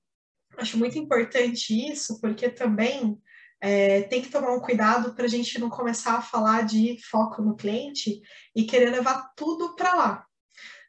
acho 0.57 0.77
muito 0.77 0.97
importante 0.97 1.73
isso, 1.91 2.19
porque 2.21 2.49
também 2.49 3.21
é, 3.61 4.03
tem 4.03 4.21
que 4.21 4.29
tomar 4.29 4.53
um 4.53 4.61
cuidado 4.61 5.13
para 5.13 5.25
a 5.25 5.29
gente 5.29 5.59
não 5.59 5.69
começar 5.69 6.15
a 6.15 6.21
falar 6.21 6.65
de 6.65 6.97
foco 7.09 7.41
no 7.41 7.55
cliente 7.55 8.21
e 8.55 8.63
querer 8.63 8.89
levar 8.91 9.31
tudo 9.35 9.75
para 9.75 9.93
lá. 9.93 10.25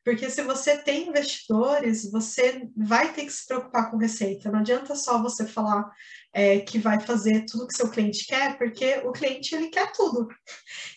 Porque 0.04 0.30
se 0.30 0.42
você 0.42 0.78
tem 0.78 1.08
investidores, 1.08 2.10
você 2.10 2.68
vai 2.74 3.12
ter 3.12 3.26
que 3.26 3.32
se 3.32 3.46
preocupar 3.46 3.90
com 3.90 3.98
receita. 3.98 4.50
Não 4.50 4.60
adianta 4.60 4.94
só 4.96 5.22
você 5.22 5.46
falar 5.46 5.90
é, 6.32 6.60
que 6.60 6.78
vai 6.78 6.98
fazer 7.00 7.44
tudo 7.44 7.66
que 7.66 7.76
seu 7.76 7.90
cliente 7.90 8.24
quer, 8.26 8.56
porque 8.56 9.02
o 9.04 9.12
cliente 9.12 9.54
ele 9.54 9.68
quer 9.68 9.92
tudo. 9.92 10.28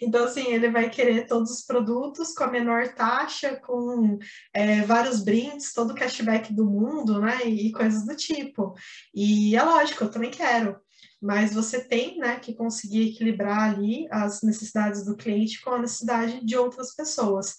Então, 0.01 0.25
assim, 0.25 0.51
ele 0.51 0.69
vai 0.69 0.89
querer 0.89 1.27
todos 1.27 1.49
os 1.49 1.65
produtos 1.65 2.33
com 2.33 2.43
a 2.43 2.51
menor 2.51 2.93
taxa, 2.93 3.55
com 3.55 4.17
é, 4.53 4.81
vários 4.81 5.23
brindes, 5.23 5.71
todo 5.71 5.91
o 5.91 5.95
cashback 5.95 6.53
do 6.53 6.65
mundo, 6.65 7.21
né? 7.21 7.45
E, 7.45 7.71
coisas 7.71 8.05
do 8.05 8.13
tipo. 8.15 8.73
E 9.13 9.55
é 9.55 9.63
lógico, 9.63 10.03
eu 10.03 10.11
também 10.11 10.31
quero 10.31 10.77
mas 11.21 11.53
você 11.53 11.81
tem 11.81 12.17
né, 12.17 12.37
que 12.37 12.53
conseguir 12.53 13.09
equilibrar 13.09 13.71
ali 13.71 14.05
as 14.11 14.41
necessidades 14.41 15.05
do 15.05 15.15
cliente 15.15 15.61
com 15.61 15.69
a 15.69 15.79
necessidade 15.79 16.45
de 16.45 16.57
outras 16.57 16.93
pessoas 16.93 17.55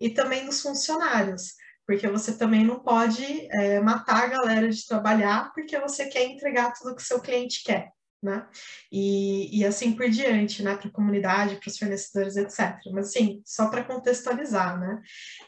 e 0.00 0.10
também 0.10 0.46
dos 0.46 0.60
funcionários, 0.60 1.54
porque 1.86 2.06
você 2.08 2.36
também 2.36 2.64
não 2.64 2.80
pode 2.80 3.48
é, 3.50 3.80
matar 3.80 4.24
a 4.24 4.28
galera 4.28 4.68
de 4.68 4.86
trabalhar 4.86 5.52
porque 5.54 5.78
você 5.78 6.06
quer 6.06 6.24
entregar 6.24 6.72
tudo 6.72 6.94
que 6.94 7.02
seu 7.02 7.20
cliente 7.20 7.62
quer 7.64 7.92
né? 8.22 8.46
E, 8.90 9.58
e 9.58 9.64
assim 9.64 9.92
por 9.92 10.08
diante, 10.10 10.62
né? 10.62 10.76
Para 10.76 10.88
a 10.88 10.92
comunidade, 10.92 11.56
para 11.56 11.68
os 11.68 11.78
fornecedores, 11.78 12.36
etc. 12.36 12.76
Mas 12.92 13.08
assim, 13.08 13.40
só 13.44 13.68
para 13.68 13.84
contextualizar, 13.84 14.78
né? 14.78 15.00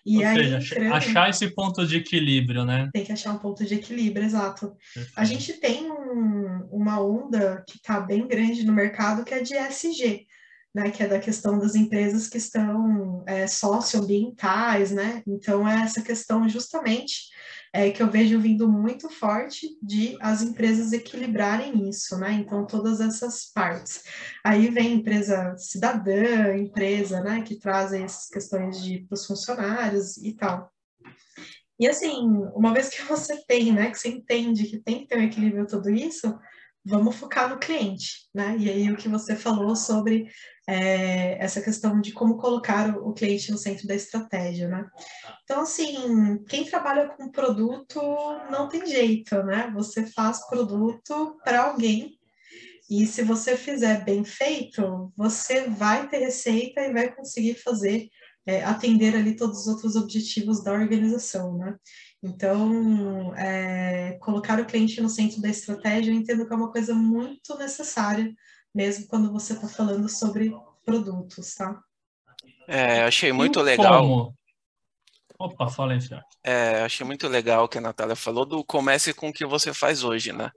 E 0.07 0.19
Ou 0.19 0.25
aí, 0.25 0.61
seja, 0.61 0.95
achar 0.95 1.29
esse 1.29 1.51
ponto 1.51 1.87
de 1.87 1.97
equilíbrio, 1.97 2.65
né? 2.65 2.89
Tem 2.93 3.05
que 3.05 3.13
achar 3.13 3.33
um 3.33 3.39
ponto 3.39 3.65
de 3.65 3.75
equilíbrio, 3.75 4.25
exato. 4.25 4.77
Perfeito. 4.95 5.13
A 5.17 5.25
gente 5.25 5.55
tem 5.55 5.91
um, 5.91 6.69
uma 6.71 7.01
onda 7.03 7.65
que 7.69 7.77
está 7.77 8.01
bem 8.01 8.27
grande 8.27 8.65
no 8.65 8.73
mercado 8.73 9.25
que 9.25 9.35
é 9.35 9.43
de 9.43 9.55
SG, 9.55 10.27
né, 10.75 10.91
que 10.91 11.03
é 11.03 11.09
da 11.09 11.19
questão 11.19 11.59
das 11.59 11.75
empresas 11.75 12.29
que 12.29 12.39
estão 12.39 13.25
é, 13.27 13.47
socioambientais, 13.47 14.91
né? 14.91 15.23
Então, 15.27 15.69
é 15.69 15.83
essa 15.83 16.01
questão 16.01 16.49
justamente 16.49 17.29
é, 17.73 17.91
que 17.91 18.03
eu 18.03 18.11
vejo 18.11 18.41
vindo 18.41 18.71
muito 18.71 19.09
forte 19.09 19.67
de 19.83 20.17
as 20.21 20.43
empresas 20.43 20.93
equilibrarem 20.93 21.89
isso, 21.89 22.17
né? 22.19 22.33
Então, 22.33 22.67
todas 22.67 23.01
essas 23.01 23.47
partes. 23.53 24.03
Aí 24.45 24.69
vem 24.71 24.95
empresa 24.95 25.55
cidadã, 25.57 26.57
empresa, 26.57 27.21
né, 27.21 27.43
que 27.43 27.59
trazem 27.59 28.05
essas 28.05 28.29
questões 28.29 28.83
de 28.83 29.01
para 29.01 29.15
os 29.15 29.27
funcionários 29.27 30.17
e 30.19 30.35
tal. 30.35 30.71
E 31.79 31.89
assim, 31.89 32.21
uma 32.55 32.75
vez 32.75 32.91
que 32.91 33.03
você 33.03 33.43
tem, 33.47 33.73
né, 33.73 33.91
que 33.91 33.99
você 33.99 34.09
entende 34.09 34.67
que 34.67 34.79
tem 34.79 35.01
que 35.01 35.07
ter 35.07 35.19
um 35.19 35.23
equilíbrio 35.23 35.67
tudo 35.67 35.89
isso, 35.89 36.39
vamos 36.85 37.17
focar 37.17 37.49
no 37.49 37.59
cliente, 37.59 38.29
né? 38.35 38.57
E 38.59 38.71
aí 38.71 38.91
o 38.91 38.97
que 38.97 39.09
você 39.09 39.37
falou 39.37 39.77
sobre 39.77 40.29
é, 40.69 41.43
essa 41.43 41.61
questão 41.61 42.01
de 42.01 42.13
como 42.13 42.39
colocar 42.39 42.97
o, 42.97 43.13
cliente 43.13 43.51
no 43.51 43.59
centro 43.59 43.87
da 43.87 43.95
estratégia, 43.95 44.69
né? 44.69 44.89
Então, 45.45 45.63
assim, 45.63 46.43
quem 46.49 46.65
trabalha 46.65 47.09
com 47.09 47.31
produto 47.31 48.01
não 48.51 48.69
tem 48.69 48.87
jeito, 48.87 49.43
né? 49.43 49.71
Você 49.75 50.07
faz 50.07 50.47
produto 50.49 51.39
para 51.45 51.65
alguém 51.65 52.19
e 52.91 53.07
se 53.07 53.23
você 53.23 53.57
fizer 53.57 54.05
bem 54.05 54.25
feito, 54.25 55.13
você 55.17 55.69
vai 55.69 56.09
ter 56.09 56.19
receita 56.19 56.81
e 56.81 56.93
vai 56.93 57.15
conseguir 57.15 57.55
fazer 57.55 58.09
é, 58.47 58.65
atender 58.65 59.15
ali 59.15 59.37
todos 59.37 59.61
os 59.61 59.67
outros 59.69 59.97
objetivos 59.97 60.63
da 60.65 60.73
organização, 60.73 61.57
né? 61.57 61.77
Então, 62.23 63.35
é, 63.35 64.19
colocar 64.21 64.61
o 64.61 64.67
cliente 64.67 65.01
no 65.01 65.09
centro 65.09 65.41
da 65.41 65.49
estratégia, 65.49 66.11
eu 66.11 66.15
entendo 66.15 66.47
que 66.47 66.53
é 66.53 66.57
uma 66.57 66.71
coisa 66.71 66.95
muito 66.95 67.57
necessária, 67.57 68.31
mesmo 68.75 69.07
quando 69.07 69.33
você 69.33 69.55
está 69.55 69.67
falando 69.67 70.09
sobre 70.09 70.53
produtos, 70.85 71.55
tá? 71.55 71.83
É, 72.69 73.03
achei 73.03 73.33
muito 73.33 73.61
legal. 73.61 74.03
Como? 74.03 74.39
Opa, 75.39 75.69
fala 75.69 75.95
aí, 75.95 75.99
É, 76.45 76.83
achei 76.83 77.07
muito 77.07 77.27
legal 77.27 77.65
o 77.65 77.69
que 77.69 77.79
a 77.79 77.81
Natália 77.81 78.15
falou 78.15 78.45
do 78.45 78.63
comece 78.63 79.15
com 79.15 79.31
o 79.31 79.33
que 79.33 79.47
você 79.47 79.73
faz 79.73 80.05
hoje, 80.05 80.33
né? 80.33 80.51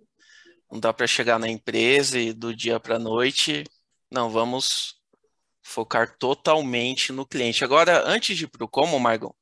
Não 0.70 0.80
dá 0.80 0.92
para 0.92 1.08
chegar 1.08 1.40
na 1.40 1.48
empresa 1.48 2.20
e 2.20 2.34
do 2.34 2.54
dia 2.54 2.80
para 2.80 2.98
a 2.98 3.00
noite. 3.00 3.64
Não, 4.12 4.30
vamos 4.30 4.96
focar 5.64 6.18
totalmente 6.18 7.14
no 7.14 7.26
cliente. 7.26 7.64
Agora, 7.64 8.04
antes 8.06 8.38
de 8.38 8.44
ir 8.44 8.48
para 8.48 8.66
o 8.66 8.68
como, 8.68 9.00
Margon, 9.00 9.34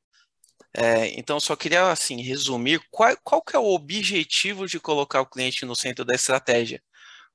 é, 0.74 1.08
então, 1.20 1.40
só 1.40 1.56
queria 1.56 1.92
assim 1.92 2.22
resumir 2.22 2.82
qual, 2.90 3.16
qual 3.24 3.42
que 3.42 3.56
é 3.56 3.60
o 3.60 3.74
objetivo 3.74 4.68
de 4.68 4.80
colocar 4.80 5.22
o 5.22 5.26
cliente 5.26 5.66
no 5.66 5.76
centro 5.76 6.06
da 6.06 6.16
estratégia. 6.16 6.82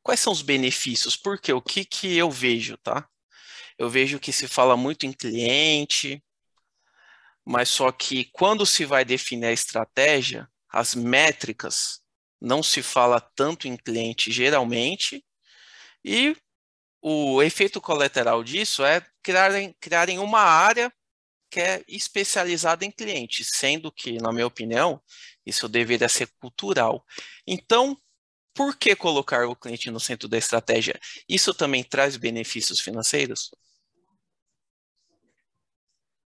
Quais 0.03 0.21
são 0.21 0.33
os 0.33 0.43
benefícios? 0.43 1.17
Porque 1.17 1.53
o 1.53 1.61
que, 1.61 1.85
que 1.85 2.17
eu 2.17 2.31
vejo, 2.31 2.77
tá? 2.79 3.09
Eu 3.79 3.91
vejo 3.91 4.19
que 4.19 4.33
se 4.33 4.49
fala 4.49 4.77
muito 4.77 5.07
em 5.07 5.13
cliente, 5.13 6.23
mas 7.45 7.69
só 7.69 7.93
que 7.93 8.27
quando 8.33 8.65
se 8.67 8.85
vai 8.85 9.05
definir 9.05 9.47
a 9.47 9.53
estratégia, 9.53 10.49
as 10.69 10.95
métricas 10.95 12.01
não 12.41 12.63
se 12.63 12.83
fala 12.83 13.21
tanto 13.21 13.69
em 13.69 13.77
cliente 13.77 14.33
geralmente, 14.33 15.25
e 16.05 16.37
o 17.03 17.43
efeito 17.43 17.81
colateral 17.81 18.43
disso 18.43 18.85
é 18.85 19.05
criarem, 19.23 19.75
criarem 19.81 20.19
uma 20.19 20.41
área 20.41 20.93
que 21.57 21.61
é 21.63 21.83
especializada 21.89 22.85
em 22.85 22.91
clientes, 22.91 23.49
sendo 23.55 23.91
que, 23.91 24.19
na 24.19 24.31
minha 24.31 24.47
opinião, 24.47 25.01
isso 25.47 25.67
deveria 25.67 26.07
ser 26.07 26.29
cultural. 26.39 27.03
Então, 27.47 27.97
por 28.53 28.77
que 28.77 28.95
colocar 28.95 29.49
o 29.49 29.57
cliente 29.57 29.91
no 29.91 29.99
centro 29.99 30.29
da 30.29 30.37
estratégia? 30.37 31.01
Isso 31.27 31.55
também 31.55 31.83
traz 31.83 32.19
benefícios 32.19 32.79
financeiros? 32.79 33.51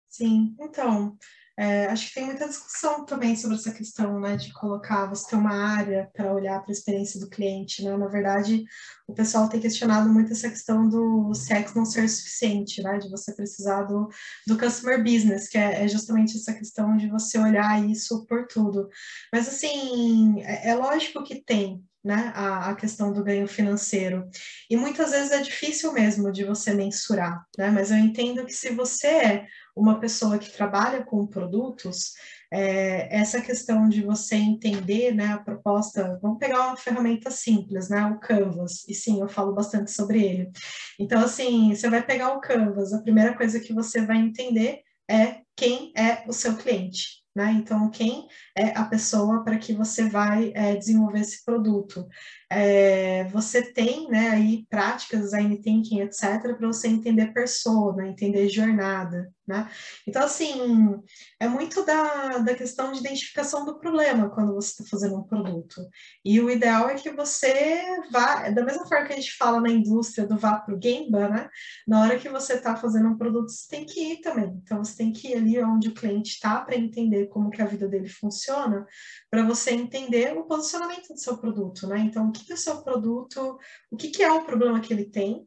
Sim, 0.09 0.57
então, 0.59 1.17
é, 1.57 1.85
acho 1.85 2.07
que 2.07 2.15
tem 2.15 2.25
muita 2.25 2.47
discussão 2.47 3.05
também 3.05 3.35
sobre 3.35 3.57
essa 3.57 3.71
questão, 3.71 4.19
né, 4.19 4.35
de 4.35 4.51
colocar, 4.53 5.05
você 5.05 5.29
ter 5.29 5.35
uma 5.35 5.53
área 5.53 6.09
para 6.11 6.33
olhar 6.33 6.59
para 6.61 6.71
a 6.71 6.73
experiência 6.73 7.19
do 7.19 7.29
cliente, 7.29 7.83
né? 7.83 7.95
Na 7.95 8.07
verdade, 8.07 8.63
o 9.07 9.13
pessoal 9.13 9.47
tem 9.47 9.59
questionado 9.59 10.09
muito 10.09 10.31
essa 10.31 10.49
questão 10.49 10.89
do 10.89 11.31
CX 11.31 11.75
não 11.75 11.85
ser 11.85 12.09
suficiente, 12.09 12.81
né? 12.81 12.97
De 12.97 13.09
você 13.09 13.33
precisar 13.35 13.83
do, 13.83 14.09
do 14.47 14.57
customer 14.57 15.03
business, 15.03 15.47
que 15.47 15.57
é, 15.57 15.83
é 15.83 15.87
justamente 15.87 16.35
essa 16.37 16.53
questão 16.53 16.97
de 16.97 17.07
você 17.07 17.37
olhar 17.37 17.83
isso 17.87 18.25
por 18.25 18.47
tudo. 18.47 18.89
Mas, 19.31 19.47
assim, 19.47 20.41
é, 20.41 20.69
é 20.69 20.75
lógico 20.75 21.23
que 21.23 21.43
tem, 21.43 21.83
né, 22.03 22.31
a, 22.35 22.69
a, 22.69 22.75
questão 22.75 23.13
do 23.13 23.23
ganho 23.23 23.47
financeiro. 23.47 24.27
E 24.69 24.75
muitas 24.75 25.11
vezes 25.11 25.31
é 25.31 25.41
difícil 25.41 25.93
mesmo 25.93 26.31
de 26.31 26.43
você 26.43 26.73
mensurar, 26.73 27.45
né? 27.57 27.69
Mas 27.71 27.91
eu 27.91 27.97
entendo 27.97 28.45
que 28.45 28.51
se 28.51 28.71
você 28.71 29.07
é 29.07 29.47
uma 29.75 29.99
pessoa 29.99 30.37
que 30.37 30.51
trabalha 30.51 31.03
com 31.03 31.25
produtos, 31.25 32.13
é, 32.51 33.07
essa 33.15 33.41
questão 33.41 33.89
de 33.89 34.03
você 34.03 34.35
entender 34.35 35.11
né, 35.11 35.27
a 35.27 35.39
proposta, 35.39 36.19
vamos 36.21 36.37
pegar 36.37 36.67
uma 36.67 36.77
ferramenta 36.77 37.31
simples, 37.31 37.89
né, 37.89 38.05
o 38.05 38.19
Canvas, 38.19 38.87
e 38.87 38.93
sim, 38.93 39.19
eu 39.19 39.27
falo 39.27 39.55
bastante 39.55 39.89
sobre 39.91 40.23
ele. 40.23 40.51
Então, 40.99 41.23
assim, 41.23 41.73
você 41.73 41.89
vai 41.89 42.05
pegar 42.05 42.31
o 42.33 42.41
Canvas, 42.41 42.93
a 42.93 43.01
primeira 43.01 43.35
coisa 43.35 43.59
que 43.59 43.73
você 43.73 44.05
vai 44.05 44.17
entender 44.17 44.81
é 45.09 45.41
quem 45.55 45.91
é 45.97 46.23
o 46.27 46.33
seu 46.33 46.55
cliente. 46.55 47.22
Né? 47.35 47.51
Então, 47.53 47.89
quem 47.89 48.27
é 48.55 48.77
a 48.77 48.85
pessoa 48.85 49.43
para 49.43 49.57
que 49.57 49.73
você 49.73 50.07
vai 50.07 50.51
é, 50.53 50.75
desenvolver 50.75 51.21
esse 51.21 51.43
produto? 51.43 52.07
É, 52.49 53.23
você 53.25 53.73
tem 53.73 54.07
né, 54.07 54.29
aí 54.29 54.67
práticas, 54.69 55.21
design 55.21 55.57
thinking, 55.59 56.01
etc., 56.01 56.55
para 56.55 56.67
você 56.67 56.87
entender 56.87 57.33
persona, 57.33 58.07
entender 58.07 58.47
jornada. 58.49 59.33
Né? 59.45 59.69
Então, 60.07 60.23
assim, 60.23 61.01
é 61.37 61.49
muito 61.49 61.85
da, 61.85 62.37
da 62.37 62.55
questão 62.55 62.93
de 62.93 62.99
identificação 62.99 63.65
do 63.65 63.77
problema 63.77 64.29
quando 64.29 64.53
você 64.53 64.69
está 64.69 64.85
fazendo 64.89 65.17
um 65.17 65.23
produto. 65.23 65.81
E 66.23 66.39
o 66.39 66.49
ideal 66.49 66.89
é 66.89 66.95
que 66.95 67.11
você 67.11 67.83
vá, 68.09 68.49
da 68.49 68.63
mesma 68.63 68.87
forma 68.87 69.05
que 69.05 69.13
a 69.13 69.15
gente 69.17 69.35
fala 69.35 69.59
na 69.59 69.69
indústria 69.69 70.25
do 70.25 70.37
vá 70.37 70.55
para 70.59 70.73
o 70.73 70.79
Gemba, 70.81 71.27
né? 71.27 71.49
na 71.85 72.01
hora 72.01 72.17
que 72.17 72.29
você 72.29 72.53
está 72.53 72.77
fazendo 72.77 73.09
um 73.09 73.17
produto, 73.17 73.49
você 73.49 73.67
tem 73.67 73.85
que 73.85 74.13
ir 74.13 74.21
também. 74.21 74.61
Então, 74.63 74.81
você 74.81 74.95
tem 74.95 75.11
que 75.11 75.29
ir 75.29 75.35
ali 75.35 75.61
onde 75.61 75.89
o 75.89 75.93
cliente 75.93 76.31
está 76.31 76.61
para 76.61 76.77
entender 76.77 77.27
como 77.27 77.49
que 77.49 77.61
a 77.61 77.65
vida 77.65 77.87
dele 77.87 78.07
funciona, 78.07 78.87
para 79.29 79.43
você 79.43 79.71
entender 79.71 80.37
o 80.37 80.45
posicionamento 80.45 81.09
do 81.09 81.19
seu 81.19 81.37
produto. 81.37 81.85
Né? 81.85 81.99
Então, 81.99 82.29
o 82.29 82.31
que, 82.31 82.45
que 82.45 82.53
o 82.53 82.57
seu 82.57 82.81
produto, 82.81 83.59
o 83.91 83.97
que, 83.97 84.09
que 84.09 84.23
é 84.23 84.31
o 84.31 84.45
problema 84.45 84.79
que 84.79 84.93
ele 84.93 85.05
tem, 85.05 85.45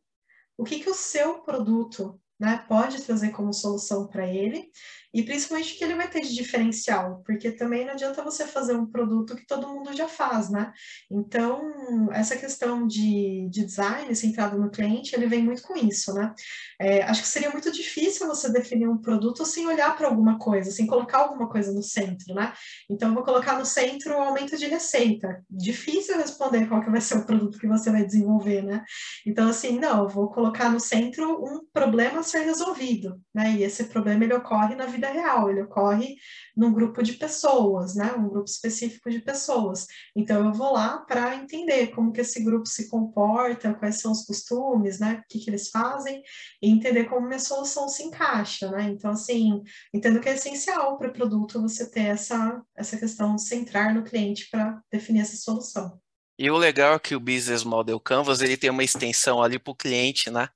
o 0.59 0.65
que, 0.65 0.81
que 0.81 0.91
o 0.91 0.95
seu 0.95 1.41
produto 1.41 2.21
né, 2.39 2.65
pode 2.69 3.03
trazer 3.03 3.31
como 3.31 3.53
solução 3.53 4.07
para 4.07 4.27
ele 4.27 4.71
e 5.17 5.23
principalmente 5.23 5.75
que 5.77 5.83
ele 5.83 5.95
vai 5.95 6.11
ter 6.11 6.21
de 6.21 6.35
diferencial, 6.35 7.23
porque 7.25 7.51
também 7.51 7.87
não 7.87 7.95
adianta 7.95 8.23
você 8.23 8.47
fazer 8.47 8.77
um 8.77 8.85
produto 8.85 9.35
que 9.35 9.47
todo 9.47 9.67
mundo 9.67 9.97
já 9.97 10.07
faz, 10.07 10.51
né? 10.51 10.75
Então, 11.11 12.13
essa 12.13 12.37
questão 12.37 12.87
de, 12.87 13.49
de 13.49 13.65
design 13.65 14.15
centrado 14.15 14.59
no 14.59 14.71
cliente, 14.71 15.17
ele 15.17 15.27
vem 15.27 15.43
muito 15.43 15.63
com 15.63 15.75
isso, 15.75 16.13
né? 16.13 16.35
É, 16.79 17.03
acho 17.05 17.23
que 17.23 17.29
seria 17.29 17.49
muito 17.49 17.73
difícil 17.73 18.27
você 18.27 18.53
definir 18.53 18.87
um 18.89 18.99
produto 18.99 19.47
sem 19.47 19.67
olhar 19.67 19.97
para 19.97 20.07
alguma 20.07 20.39
coisa, 20.39 20.71
sem 20.71 20.87
colocar 20.87 21.21
alguma 21.21 21.49
coisa 21.49 21.73
no 21.73 21.83
centro, 21.83 22.35
né? 22.35 22.53
Então, 22.91 23.15
vou 23.15 23.25
colocar 23.25 23.59
no 23.59 23.65
centro 23.65 24.13
o 24.13 24.21
aumento 24.21 24.55
de 24.59 24.67
receita. 24.67 25.43
Difícil 25.49 26.19
responder 26.19 26.69
qual 26.69 26.83
que 26.83 26.91
vai 26.91 27.01
ser 27.01 27.17
o 27.17 27.25
produto 27.25 27.59
que 27.59 27.67
você 27.67 27.91
vai 27.91 28.05
desenvolver, 28.05 28.61
né? 28.61 28.85
Então, 29.25 29.49
assim, 29.49 29.79
não, 29.79 30.07
vou 30.07 30.29
colocar 30.29 30.69
no 30.69 30.79
centro 30.79 31.43
um 31.43 31.65
problema 31.73 32.21
a 32.21 32.23
ser 32.23 32.41
resolvido, 32.41 33.19
né? 33.35 33.53
E 33.53 33.63
esse 33.63 33.85
problema, 33.85 34.23
ele 34.23 34.35
ocorre 34.35 34.75
na 34.75 34.85
vida 34.85 35.06
vida 35.07 35.11
real, 35.11 35.51
ele 35.51 35.63
ocorre 35.63 36.17
num 36.57 36.73
grupo 36.73 37.03
de 37.03 37.15
pessoas, 37.15 37.95
né? 37.95 38.13
Um 38.15 38.29
grupo 38.29 38.49
específico 38.49 39.11
de 39.11 39.21
pessoas. 39.21 39.87
Então 40.15 40.45
eu 40.47 40.53
vou 40.53 40.73
lá 40.73 40.99
para 40.99 41.37
entender 41.37 41.89
como 41.89 42.13
que 42.13 42.21
esse 42.21 42.43
grupo 42.43 42.67
se 42.67 42.89
comporta, 42.89 43.75
quais 43.75 44.01
são 44.01 44.13
os 44.13 44.25
costumes, 44.25 44.99
né? 44.99 45.23
O 45.23 45.29
que, 45.29 45.39
que 45.39 45.51
eles 45.51 45.69
fazem, 45.69 46.23
e 46.61 46.71
entender 46.71 47.05
como 47.05 47.27
minha 47.27 47.39
solução 47.39 47.89
se 47.89 48.03
encaixa, 48.03 48.71
né? 48.71 48.85
Então, 48.85 49.11
assim, 49.11 49.63
entendo 49.93 50.21
que 50.21 50.29
é 50.29 50.35
essencial 50.35 50.99
para 50.99 51.09
o 51.09 51.13
produto 51.13 51.61
você 51.61 51.89
ter 51.91 52.07
essa, 52.07 52.63
essa 52.75 52.97
questão 52.97 53.37
de 53.37 53.43
centrar 53.43 53.95
no 53.95 54.03
cliente 54.03 54.49
para 54.51 54.81
definir 54.91 55.21
essa 55.21 55.37
solução. 55.37 56.01
E 56.39 56.51
o 56.51 56.57
legal 56.57 56.95
é 56.95 56.99
que 56.99 57.15
o 57.15 57.21
Business 57.21 57.65
Model 57.65 57.99
Canvas 57.99 58.43
ele 58.43 58.59
tem 58.59 58.69
uma 58.69 58.85
extensão 58.85 59.43
ali 59.43 59.59
para 59.59 59.71
o 59.71 59.77
cliente, 59.77 60.31
né? 60.31 60.49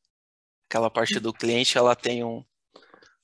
Aquela 0.68 0.90
parte 0.90 1.18
do 1.18 1.32
cliente 1.32 1.76
ela 1.76 1.96
tem 1.96 2.22
um, 2.22 2.44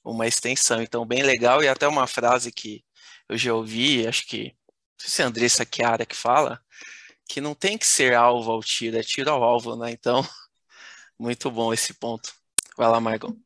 uma 0.06 0.26
extensão. 0.26 0.80
Então, 0.80 1.04
bem 1.04 1.22
legal. 1.22 1.62
E 1.62 1.68
até 1.68 1.86
uma 1.88 2.06
frase 2.06 2.52
que 2.52 2.84
eu 3.28 3.36
já 3.36 3.52
ouvi, 3.52 4.06
acho 4.06 4.26
que, 4.26 4.44
não 4.44 4.98
sei 4.98 5.10
se 5.10 5.22
é 5.22 5.24
Andressa 5.24 5.66
Chiara 5.70 6.06
que 6.06 6.14
fala, 6.14 6.60
que 7.28 7.40
não 7.40 7.54
tem 7.54 7.76
que 7.76 7.86
ser 7.86 8.14
alvo 8.14 8.52
ao 8.52 8.60
tiro, 8.60 8.96
é 8.96 9.02
tiro 9.02 9.30
ao 9.30 9.42
alvo, 9.42 9.76
né? 9.76 9.90
Então, 9.90 10.22
muito 11.18 11.50
bom 11.50 11.72
esse 11.72 11.92
ponto. 11.94 12.32
Vai 12.76 12.88
lá, 12.88 13.00
Michael. 13.00 13.36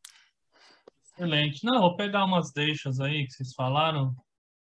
Excelente. 1.14 1.64
Não, 1.64 1.80
vou 1.80 1.96
pegar 1.96 2.24
umas 2.24 2.52
deixas 2.52 3.00
aí 3.00 3.26
que 3.26 3.32
vocês 3.32 3.54
falaram. 3.54 4.14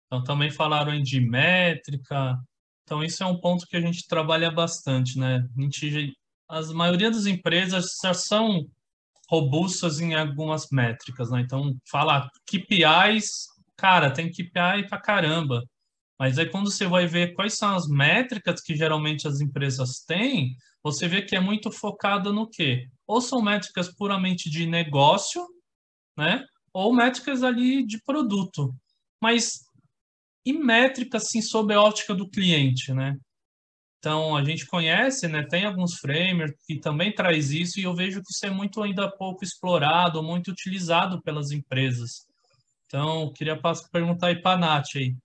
Então, 0.06 0.24
também 0.24 0.52
falaram 0.52 1.02
de 1.02 1.20
métrica. 1.20 2.38
Então, 2.84 3.04
isso 3.04 3.24
é 3.24 3.26
um 3.26 3.40
ponto 3.40 3.66
que 3.66 3.78
a 3.78 3.82
gente 3.82 4.08
trabalha 4.08 4.52
bastante, 4.52 5.18
né? 5.18 5.48
A 5.58 5.62
gente, 5.62 6.18
as 6.48 6.72
maioria 6.72 7.10
das 7.10 7.26
empresas 7.26 7.86
já 8.04 8.14
são 8.14 8.68
robustas 9.32 10.02
em 10.02 10.14
algumas 10.14 10.68
métricas, 10.72 11.32
né? 11.32 11.42
Então, 11.42 11.74
fala 11.90 12.30
KPIs, 12.46 13.48
cara, 13.78 14.12
tem 14.12 14.30
KPI 14.30 14.90
pra 14.90 15.00
caramba. 15.00 15.64
Mas 16.20 16.38
aí 16.38 16.48
quando 16.50 16.70
você 16.70 16.86
vai 16.86 17.08
ver 17.08 17.34
quais 17.34 17.56
são 17.56 17.74
as 17.74 17.88
métricas 17.88 18.62
que 18.62 18.76
geralmente 18.76 19.28
as 19.28 19.40
empresas 19.40 20.04
têm, 20.06 20.56
você 20.84 21.08
vê 21.08 21.22
que 21.22 21.36
é 21.36 21.40
muito 21.40 21.72
focada 21.72 22.32
no 22.32 22.48
quê? 22.50 22.88
Ou 23.08 23.22
são 23.22 23.42
métricas 23.42 23.94
puramente 23.96 24.50
de 24.50 24.66
negócio, 24.66 25.48
né? 26.18 26.46
Ou 26.74 26.94
métricas 26.94 27.42
ali 27.42 27.86
de 27.86 28.02
produto. 28.04 28.76
Mas 29.22 29.62
e 30.46 30.54
métricas 30.54 31.24
assim 31.24 31.42
sob 31.42 31.74
a 31.74 31.82
ótica 31.82 32.14
do 32.14 32.30
cliente, 32.30 32.94
né? 32.94 33.16
Então, 34.02 34.36
a 34.36 34.44
gente 34.44 34.66
conhece, 34.66 35.28
né, 35.28 35.44
tem 35.44 35.64
alguns 35.64 36.00
framers 36.00 36.52
que 36.66 36.80
também 36.80 37.14
traz 37.14 37.52
isso 37.52 37.80
e 37.80 37.84
eu 37.84 37.94
vejo 37.94 38.20
que 38.24 38.32
isso 38.32 38.44
é 38.48 38.50
muito 38.50 38.82
ainda 38.82 39.08
pouco 39.08 39.44
explorado, 39.44 40.24
muito 40.24 40.50
utilizado 40.50 41.22
pelas 41.22 41.52
empresas. 41.52 42.26
Então, 42.88 43.32
queria 43.32 43.62
perguntar 43.92 44.28
aí 44.28 44.42
para 44.42 44.54
a 44.54 44.58
Nath 44.58 44.96
aí, 44.96 45.16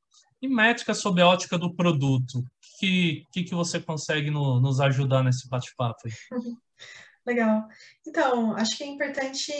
e 0.42 0.46
métrica 0.46 0.92
sobre 0.92 1.22
a 1.22 1.26
ótica 1.26 1.56
do 1.56 1.74
produto, 1.74 2.40
o 2.40 2.44
que, 2.78 3.24
que, 3.32 3.44
que 3.44 3.54
você 3.54 3.80
consegue 3.80 4.30
no, 4.30 4.60
nos 4.60 4.78
ajudar 4.78 5.24
nesse 5.24 5.48
bate-papo? 5.48 6.02
Legal. 7.26 7.66
Então, 8.06 8.54
acho 8.54 8.76
que 8.76 8.84
é 8.84 8.86
importante 8.86 9.52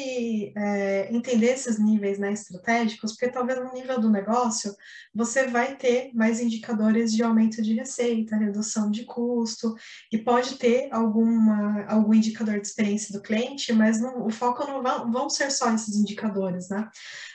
é, 0.57 1.13
entender 1.13 1.49
esses 1.49 1.81
níveis 1.81 2.17
né, 2.17 2.33
estratégicos, 2.33 3.11
porque 3.13 3.29
talvez 3.29 3.59
no 3.59 3.73
nível 3.73 4.01
do 4.01 4.09
negócio 4.09 4.73
você 5.13 5.49
vai 5.49 5.75
ter 5.75 6.13
mais 6.15 6.39
indicadores 6.41 7.13
de 7.13 7.25
aumento 7.25 7.61
de 7.61 7.75
receita, 7.75 8.37
redução 8.37 8.89
de 8.89 9.05
custo, 9.05 9.75
e 10.13 10.19
pode 10.19 10.59
ter 10.59 10.89
alguma, 10.93 11.85
algum 11.87 12.15
indicador 12.15 12.61
de 12.61 12.69
experiência 12.69 13.13
do 13.13 13.23
cliente, 13.23 13.73
mas 13.73 14.01
não, 14.01 14.25
o 14.25 14.31
foco 14.31 14.65
não 14.65 14.81
vão, 14.81 15.11
vão 15.11 15.29
ser 15.29 15.51
só 15.51 15.75
esses 15.75 15.97
indicadores, 15.97 16.69
né? 16.69 16.89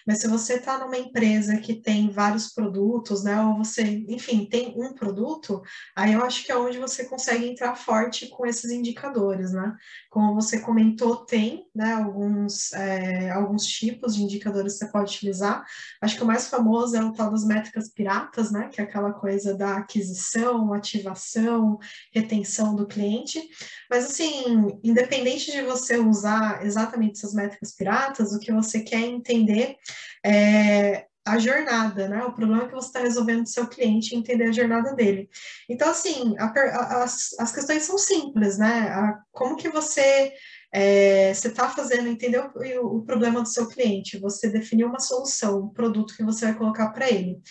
Mas 0.07 0.19
se 0.19 0.27
você 0.27 0.55
está 0.55 0.79
numa 0.79 0.97
empresa 0.97 1.57
que 1.57 1.75
tem 1.75 2.09
vários 2.09 2.53
produtos, 2.53 3.23
né, 3.23 3.41
ou 3.41 3.57
você, 3.57 3.81
enfim, 4.07 4.45
tem 4.45 4.73
um 4.77 4.93
produto, 4.93 5.61
aí 5.95 6.13
eu 6.13 6.23
acho 6.23 6.45
que 6.45 6.51
é 6.51 6.57
onde 6.57 6.79
você 6.79 7.05
consegue 7.05 7.47
entrar 7.47 7.75
forte 7.75 8.27
com 8.29 8.45
esses 8.45 8.71
indicadores, 8.71 9.51
né? 9.51 9.75
Como 10.21 10.35
você 10.35 10.59
comentou, 10.59 11.25
tem 11.25 11.65
né, 11.73 11.93
alguns, 11.93 12.71
é, 12.73 13.31
alguns 13.31 13.65
tipos 13.65 14.15
de 14.15 14.21
indicadores 14.21 14.73
que 14.73 14.79
você 14.85 14.91
pode 14.91 15.15
utilizar. 15.15 15.65
Acho 15.99 16.15
que 16.15 16.21
o 16.21 16.27
mais 16.27 16.47
famoso 16.47 16.95
é 16.95 17.03
o 17.03 17.11
tal 17.11 17.31
das 17.31 17.43
métricas 17.43 17.89
piratas, 17.89 18.51
né? 18.51 18.69
Que 18.71 18.79
é 18.79 18.83
aquela 18.83 19.13
coisa 19.13 19.55
da 19.57 19.77
aquisição, 19.77 20.75
ativação, 20.75 21.79
retenção 22.13 22.75
do 22.75 22.85
cliente. 22.85 23.41
Mas 23.89 24.05
assim, 24.05 24.79
independente 24.83 25.51
de 25.51 25.63
você 25.63 25.97
usar 25.97 26.63
exatamente 26.63 27.17
essas 27.17 27.33
métricas 27.33 27.73
piratas, 27.73 28.31
o 28.31 28.39
que 28.39 28.51
você 28.51 28.81
quer 28.81 29.01
entender 29.01 29.75
é 30.23 31.07
a 31.25 31.37
jornada, 31.37 32.07
né? 32.07 32.23
O 32.23 32.33
problema 32.33 32.67
que 32.67 32.73
você 32.73 32.87
está 32.87 32.99
resolvendo 32.99 33.43
do 33.43 33.49
seu 33.49 33.67
cliente 33.67 34.15
entender 34.15 34.45
a 34.45 34.51
jornada 34.51 34.95
dele. 34.95 35.29
Então, 35.69 35.89
assim, 35.89 36.35
a, 36.37 36.45
a, 36.45 37.03
as, 37.03 37.29
as 37.39 37.51
questões 37.51 37.83
são 37.83 37.97
simples, 37.97 38.57
né? 38.57 38.89
A, 38.89 39.19
como 39.31 39.55
que 39.55 39.69
você 39.69 40.33
é, 40.73 41.33
você 41.33 41.49
está 41.49 41.69
fazendo, 41.69 42.07
entendeu 42.07 42.49
o, 42.55 42.97
o, 42.97 43.05
problema 43.05 43.41
do 43.41 43.47
seu 43.47 43.67
cliente? 43.67 44.19
Você 44.19 44.49
definiu 44.49 44.87
uma 44.87 44.99
solução, 44.99 45.65
um 45.65 45.69
produto 45.69 46.15
que 46.15 46.23
você 46.23 46.45
vai 46.45 46.55
colocar 46.55 46.89
para 46.89 47.09
ele. 47.09 47.41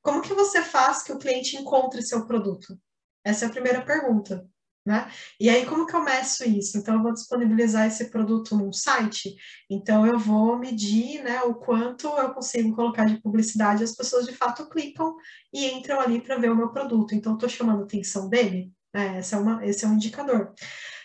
Como 0.00 0.22
que 0.22 0.32
você 0.32 0.62
faz 0.62 1.02
que 1.02 1.12
o 1.12 1.18
cliente 1.18 1.56
encontre 1.56 2.02
seu 2.02 2.24
produto? 2.24 2.78
Essa 3.24 3.44
é 3.44 3.48
a 3.48 3.52
primeira 3.52 3.82
pergunta. 3.84 4.46
Né? 4.88 5.06
E 5.38 5.50
aí, 5.50 5.66
como 5.66 5.86
que 5.86 5.94
eu 5.94 6.02
meço 6.02 6.48
isso? 6.48 6.78
Então, 6.78 6.94
eu 6.94 7.02
vou 7.02 7.12
disponibilizar 7.12 7.86
esse 7.86 8.06
produto 8.06 8.56
num 8.56 8.72
site, 8.72 9.36
então 9.68 10.06
eu 10.06 10.18
vou 10.18 10.58
medir 10.58 11.22
né, 11.22 11.42
o 11.42 11.54
quanto 11.56 12.06
eu 12.06 12.32
consigo 12.32 12.74
colocar 12.74 13.04
de 13.04 13.20
publicidade, 13.20 13.84
as 13.84 13.94
pessoas 13.94 14.24
de 14.24 14.32
fato 14.32 14.66
clicam 14.70 15.14
e 15.52 15.66
entram 15.66 16.00
ali 16.00 16.22
para 16.22 16.38
ver 16.38 16.50
o 16.50 16.56
meu 16.56 16.70
produto. 16.70 17.14
Então, 17.14 17.34
estou 17.34 17.50
chamando 17.50 17.82
a 17.82 17.84
atenção 17.84 18.30
dele, 18.30 18.72
né? 18.94 19.18
esse, 19.18 19.34
é 19.34 19.38
uma, 19.38 19.62
esse 19.66 19.84
é 19.84 19.88
um 19.88 19.92
indicador. 19.92 20.54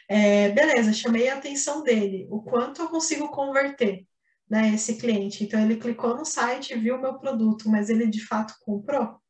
É, 0.07 0.49
beleza, 0.51 0.93
chamei 0.93 1.27
a 1.27 1.35
atenção 1.35 1.83
dele, 1.83 2.25
o 2.31 2.41
quanto 2.41 2.83
eu 2.83 2.87
consigo 2.87 3.27
converter 3.31 4.07
né, 4.49 4.73
esse 4.73 4.95
cliente. 4.95 5.43
Então, 5.43 5.59
ele 5.59 5.75
clicou 5.75 6.15
no 6.15 6.23
site, 6.23 6.73
viu 6.77 6.95
o 6.95 7.01
meu 7.01 7.15
produto, 7.19 7.69
mas 7.69 7.89
ele 7.89 8.07
de 8.07 8.25
fato 8.25 8.53
comprou? 8.61 9.21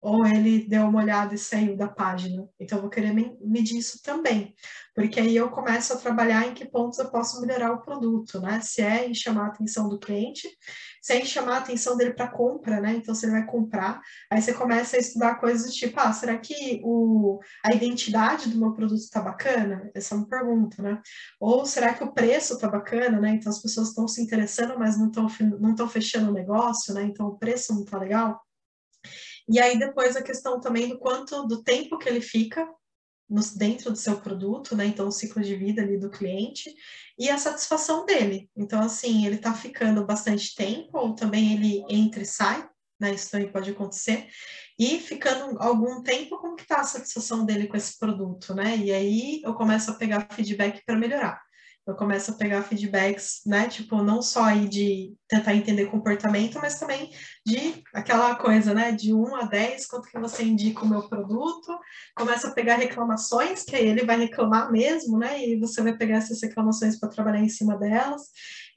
Ou 0.00 0.24
ele 0.26 0.66
deu 0.68 0.84
uma 0.84 1.00
olhada 1.00 1.34
e 1.34 1.38
saiu 1.38 1.76
da 1.76 1.88
página. 1.88 2.48
Então, 2.58 2.78
eu 2.78 2.82
vou 2.82 2.90
querer 2.90 3.12
medir 3.40 3.78
isso 3.78 4.00
também, 4.02 4.54
porque 4.94 5.18
aí 5.18 5.36
eu 5.36 5.50
começo 5.50 5.92
a 5.92 5.96
trabalhar 5.96 6.46
em 6.46 6.54
que 6.54 6.64
pontos 6.64 6.98
eu 6.98 7.10
posso 7.10 7.40
melhorar 7.40 7.72
o 7.72 7.82
produto, 7.82 8.40
né? 8.40 8.60
Se 8.60 8.80
é 8.80 9.08
em 9.08 9.14
chamar 9.14 9.44
a 9.44 9.48
atenção 9.48 9.88
do 9.88 9.98
cliente, 9.98 10.48
se 11.02 11.12
é 11.12 11.20
em 11.20 11.24
chamar 11.24 11.54
a 11.54 11.58
atenção 11.58 11.96
dele 11.96 12.12
para 12.14 12.28
compra, 12.28 12.80
né? 12.80 12.94
Então, 12.94 13.14
se 13.14 13.26
ele 13.26 13.32
vai 13.32 13.46
comprar, 13.46 14.00
aí 14.30 14.40
você 14.40 14.52
começa 14.54 14.96
a 14.96 15.00
estudar 15.00 15.36
coisas 15.36 15.66
do 15.66 15.72
tipo, 15.72 15.98
ah, 15.98 16.12
será 16.12 16.38
que 16.38 16.80
o, 16.84 17.40
a 17.64 17.74
identidade 17.74 18.48
do 18.48 18.58
meu 18.58 18.72
produto 18.72 19.00
está 19.00 19.20
bacana? 19.20 19.90
Essa 19.94 20.14
é 20.14 20.18
uma 20.18 20.28
pergunta, 20.28 20.82
né? 20.82 21.00
Ou 21.40 21.66
será 21.66 21.92
que 21.94 22.04
o 22.04 22.12
preço 22.12 22.54
está 22.54 22.68
bacana, 22.68 23.20
né? 23.20 23.30
Então, 23.30 23.50
as 23.50 23.60
pessoas 23.60 23.88
estão 23.88 24.06
se 24.06 24.22
interessando, 24.22 24.78
mas 24.78 24.98
não 24.98 25.08
estão 25.08 25.26
não 25.60 25.88
fechando 25.88 26.30
o 26.30 26.34
negócio, 26.34 26.94
né? 26.94 27.02
Então, 27.02 27.26
o 27.26 27.38
preço 27.38 27.74
não 27.74 27.82
está 27.82 27.98
legal. 27.98 28.47
E 29.48 29.58
aí 29.58 29.78
depois 29.78 30.16
a 30.16 30.22
questão 30.22 30.60
também 30.60 30.88
do 30.88 30.98
quanto 30.98 31.46
do 31.46 31.62
tempo 31.62 31.98
que 31.98 32.08
ele 32.08 32.20
fica 32.20 32.68
no, 33.28 33.40
dentro 33.56 33.90
do 33.90 33.96
seu 33.96 34.20
produto, 34.20 34.76
né? 34.76 34.86
Então 34.86 35.08
o 35.08 35.12
ciclo 35.12 35.42
de 35.42 35.54
vida 35.54 35.82
ali 35.82 35.98
do 35.98 36.10
cliente 36.10 36.74
e 37.18 37.30
a 37.30 37.38
satisfação 37.38 38.04
dele. 38.04 38.50
Então 38.56 38.80
assim, 38.80 39.26
ele 39.26 39.36
está 39.36 39.54
ficando 39.54 40.04
bastante 40.04 40.54
tempo 40.54 40.98
ou 40.98 41.14
também 41.14 41.54
ele 41.54 41.84
entra 41.88 42.22
e 42.22 42.26
sai, 42.26 42.68
né? 43.00 43.14
Isso 43.14 43.30
também 43.30 43.50
pode 43.50 43.70
acontecer. 43.70 44.28
E 44.78 44.98
ficando 45.00 45.60
algum 45.60 46.02
tempo, 46.02 46.38
como 46.38 46.56
que 46.56 46.62
está 46.62 46.80
a 46.80 46.84
satisfação 46.84 47.44
dele 47.44 47.66
com 47.66 47.76
esse 47.76 47.98
produto, 47.98 48.54
né? 48.54 48.76
E 48.76 48.92
aí 48.92 49.42
eu 49.44 49.54
começo 49.54 49.90
a 49.90 49.94
pegar 49.94 50.28
feedback 50.32 50.82
para 50.84 50.96
melhorar 50.96 51.47
eu 51.88 51.96
começo 51.96 52.30
a 52.30 52.34
pegar 52.34 52.62
feedbacks, 52.62 53.40
né? 53.46 53.66
Tipo, 53.66 54.02
não 54.02 54.20
só 54.20 54.44
aí 54.44 54.68
de 54.68 55.16
tentar 55.26 55.54
entender 55.54 55.86
comportamento, 55.86 56.58
mas 56.60 56.78
também 56.78 57.10
de 57.46 57.82
aquela 57.94 58.34
coisa, 58.34 58.74
né? 58.74 58.92
De 58.92 59.14
1 59.14 59.36
a 59.36 59.44
10, 59.44 59.86
quanto 59.86 60.10
que 60.10 60.18
você 60.18 60.42
indica 60.42 60.84
o 60.84 60.88
meu 60.88 61.08
produto, 61.08 61.78
começa 62.14 62.48
a 62.48 62.52
pegar 62.52 62.76
reclamações, 62.76 63.62
que 63.62 63.74
aí 63.74 63.86
ele 63.86 64.04
vai 64.04 64.18
reclamar 64.18 64.70
mesmo, 64.70 65.16
né? 65.16 65.42
E 65.42 65.58
você 65.58 65.80
vai 65.80 65.96
pegar 65.96 66.18
essas 66.18 66.42
reclamações 66.42 67.00
para 67.00 67.08
trabalhar 67.08 67.40
em 67.40 67.48
cima 67.48 67.78
delas. 67.78 68.20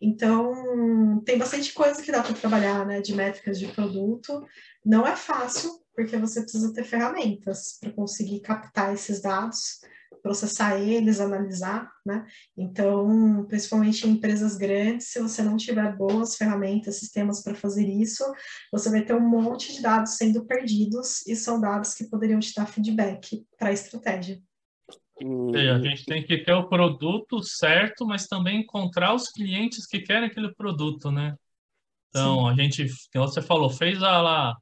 Então, 0.02 1.22
tem 1.26 1.38
bastante 1.38 1.74
coisa 1.74 2.02
que 2.02 2.14
dá 2.14 2.24
para 2.24 2.34
trabalhar, 2.34 2.86
né? 2.86 3.02
De 3.02 3.14
métricas 3.14 3.60
de 3.60 3.68
produto. 3.68 4.42
Não 4.86 5.06
é 5.06 5.18
fácil, 5.18 5.70
porque 5.94 6.16
você 6.16 6.42
precisa 6.42 6.74
ter 6.74 6.86
ferramentas 6.86 7.78
para 7.78 7.92
conseguir 7.92 8.40
captar 8.40 8.94
esses 8.94 9.22
dados 9.22 9.82
processar 10.22 10.80
eles, 10.80 11.20
analisar, 11.20 11.92
né? 12.06 12.26
Então, 12.58 13.46
principalmente 13.48 14.08
em 14.08 14.12
empresas 14.12 14.56
grandes, 14.56 15.08
se 15.08 15.20
você 15.20 15.42
não 15.42 15.58
tiver 15.58 15.96
boas 15.96 16.36
ferramentas, 16.36 17.00
sistemas 17.00 17.44
para 17.44 17.56
fazer 17.56 17.88
isso, 17.88 18.24
você 18.72 18.90
vai 18.90 19.04
ter 19.04 19.16
um 19.16 19.28
monte 19.28 19.74
de 19.74 19.82
dados 19.82 20.18
sendo 20.18 20.46
perdidos 20.46 21.26
e 21.28 21.36
são 21.36 21.60
dados 21.60 21.94
que 21.94 22.10
poderiam 22.10 22.40
te 22.40 22.54
dar 22.54 22.66
feedback 22.66 23.46
para 23.58 23.70
a 23.70 23.74
estratégia. 23.74 24.42
E 25.20 25.70
a 25.70 25.80
gente 25.80 26.06
tem 26.06 26.24
que 26.24 26.40
ter 26.40 26.54
o 26.54 26.68
produto 26.68 27.44
certo, 27.44 28.06
mas 28.06 28.26
também 28.26 28.62
encontrar 28.62 29.14
os 29.14 29.30
clientes 29.30 29.86
que 29.86 30.00
querem 30.00 30.28
aquele 30.28 30.54
produto, 30.56 31.12
né? 31.12 31.36
Então, 32.10 32.40
Sim. 32.40 32.50
a 32.50 32.56
gente, 32.56 32.88
como 33.14 33.28
você 33.28 33.42
falou, 33.42 33.70
fez 33.70 34.02
a, 34.02 34.20
lá 34.22 34.58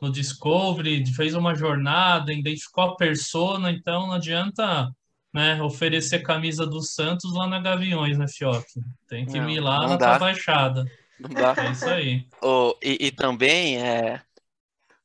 no 0.00 0.10
Discovery, 0.10 1.06
fez 1.14 1.34
uma 1.34 1.54
jornada, 1.54 2.32
identificou 2.32 2.84
a 2.84 2.96
persona, 2.96 3.70
então 3.70 4.08
não 4.08 4.14
adianta 4.14 4.90
né, 5.32 5.60
oferecer 5.62 6.22
camisa 6.22 6.66
do 6.66 6.82
Santos 6.82 7.32
lá 7.32 7.46
na 7.46 7.60
Gaviões, 7.60 8.18
né, 8.18 8.26
Fioc? 8.28 8.66
Tem 9.08 9.24
que 9.24 9.40
não, 9.40 9.48
ir 9.48 9.60
lá 9.60 9.86
na 9.86 9.96
dá. 9.96 10.18
baixada. 10.18 10.84
Não 11.18 11.30
dá. 11.30 11.54
É 11.56 11.70
isso 11.70 11.88
aí. 11.88 12.26
Oh, 12.42 12.76
e, 12.82 13.06
e, 13.06 13.10
também 13.10 13.80
é, 13.80 14.22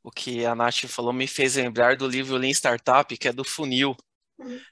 o 0.04 0.12
que 0.12 0.46
a 0.46 0.56
Nath 0.56 0.86
falou 0.88 1.14
me 1.14 1.28
fez 1.28 1.56
lembrar 1.56 1.96
do 1.96 2.08
livro 2.08 2.38
Lean 2.38 2.52
Startup, 2.52 3.18
que 3.18 3.28
é 3.28 3.34
do 3.34 3.44
funil. 3.44 3.96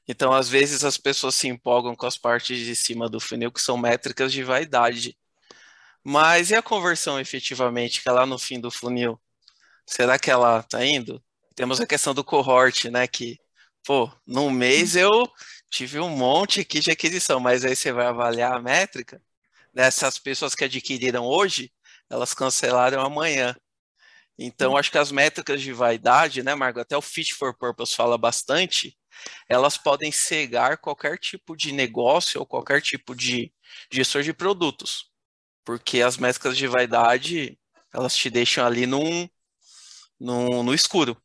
Então, 0.08 0.32
às 0.32 0.48
vezes, 0.48 0.84
as 0.84 0.98
pessoas 0.98 1.36
se 1.36 1.48
empolgam 1.48 1.96
com 1.96 2.06
as 2.06 2.18
partes 2.18 2.60
de 2.60 2.76
cima 2.76 3.10
do 3.10 3.20
funil, 3.20 3.52
que 3.52 3.62
são 3.62 3.78
métricas 3.78 4.32
de 4.32 4.44
vaidade. 4.44 5.18
Mas 6.04 6.52
e 6.52 6.56
a 6.56 6.62
conversão 6.62 7.20
efetivamente, 7.20 8.04
que 8.04 8.10
é 8.10 8.12
lá 8.12 8.26
no 8.26 8.38
fim 8.38 8.60
do 8.60 8.70
funil? 8.70 9.20
Será 9.88 10.20
que 10.20 10.30
ela 10.30 10.60
está 10.60 10.86
indo? 10.86 11.24
Temos 11.56 11.82
a 11.82 11.88
questão 11.88 12.14
do 12.14 12.24
cohort, 12.24 12.86
né? 12.86 13.08
Que 13.08 13.40
pô, 13.86 14.12
num 14.26 14.50
mês 14.50 14.96
eu 14.96 15.30
tive 15.70 16.00
um 16.00 16.10
monte 16.10 16.62
aqui 16.62 16.80
de 16.80 16.92
aquisição, 16.92 17.40
mas 17.40 17.64
aí 17.64 17.76
você 17.76 17.92
vai 17.92 18.08
avaliar 18.08 18.54
a 18.54 18.62
métrica 18.62 19.22
dessas 19.74 20.18
pessoas 20.18 20.56
que 20.56 20.64
adquiriram 20.66 21.26
hoje, 21.26 21.72
elas 22.10 22.34
cancelaram 22.34 23.02
amanhã. 23.02 23.56
Então, 24.38 24.76
acho 24.76 24.92
que 24.92 24.98
as 24.98 25.12
métricas 25.12 25.62
de 25.62 25.72
vaidade, 25.72 26.44
né, 26.44 26.56
Margot, 26.56 26.82
até 26.82 26.98
o 26.98 27.02
Fit 27.02 27.34
for 27.34 27.58
Purpose 27.58 27.96
fala 27.96 28.18
bastante, 28.18 28.98
elas 29.48 29.78
podem 29.78 30.12
cegar 30.12 30.78
qualquer 30.78 31.18
tipo 31.18 31.56
de 31.56 31.72
negócio 31.72 32.40
ou 32.40 32.46
qualquer 32.46 32.82
tipo 32.82 33.16
de 33.16 33.54
gestor 33.92 34.24
de 34.24 34.34
produtos. 34.34 35.12
Porque 35.66 36.02
as 36.02 36.18
métricas 36.18 36.58
de 36.58 36.68
vaidade, 36.68 37.58
elas 37.94 38.16
te 38.16 38.30
deixam 38.30 38.66
ali 38.66 38.86
num, 38.86 39.28
num, 40.20 40.64
no 40.64 40.74
escuro. 40.74 41.18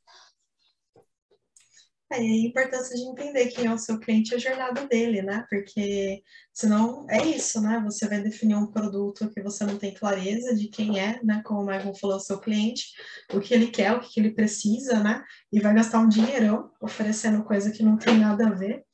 É, 2.13 2.17
a 2.17 2.21
importância 2.21 2.97
de 2.97 3.03
entender 3.03 3.47
quem 3.49 3.67
é 3.67 3.73
o 3.73 3.79
seu 3.79 3.99
cliente 4.01 4.33
e 4.33 4.35
a 4.35 4.39
jornada 4.39 4.85
dele, 4.87 5.23
né? 5.23 5.47
Porque 5.49 6.23
senão 6.53 7.07
é 7.09 7.25
isso, 7.25 7.61
né? 7.61 7.81
Você 7.85 8.09
vai 8.09 8.21
definir 8.21 8.57
um 8.57 8.67
produto 8.67 9.31
que 9.31 9.41
você 9.41 9.65
não 9.65 9.79
tem 9.79 9.95
clareza 9.95 10.57
de 10.57 10.67
quem 10.69 10.99
é, 10.99 11.23
né? 11.23 11.41
Como 11.45 11.61
o 11.61 11.67
Michael 11.67 11.95
falou, 11.95 12.17
o 12.17 12.21
seu 12.21 12.41
cliente, 12.41 12.87
o 13.33 13.39
que 13.39 13.55
ele 13.55 13.69
quer, 13.69 13.93
o 13.93 14.01
que 14.01 14.19
ele 14.19 14.33
precisa, 14.33 14.99
né? 14.99 15.25
E 15.53 15.61
vai 15.61 15.73
gastar 15.73 16.01
um 16.01 16.09
dinheirão 16.09 16.71
oferecendo 16.81 17.45
coisa 17.45 17.71
que 17.71 17.85
não 17.85 17.97
tem 17.97 18.19
nada 18.19 18.49
a 18.49 18.51
ver. 18.51 18.85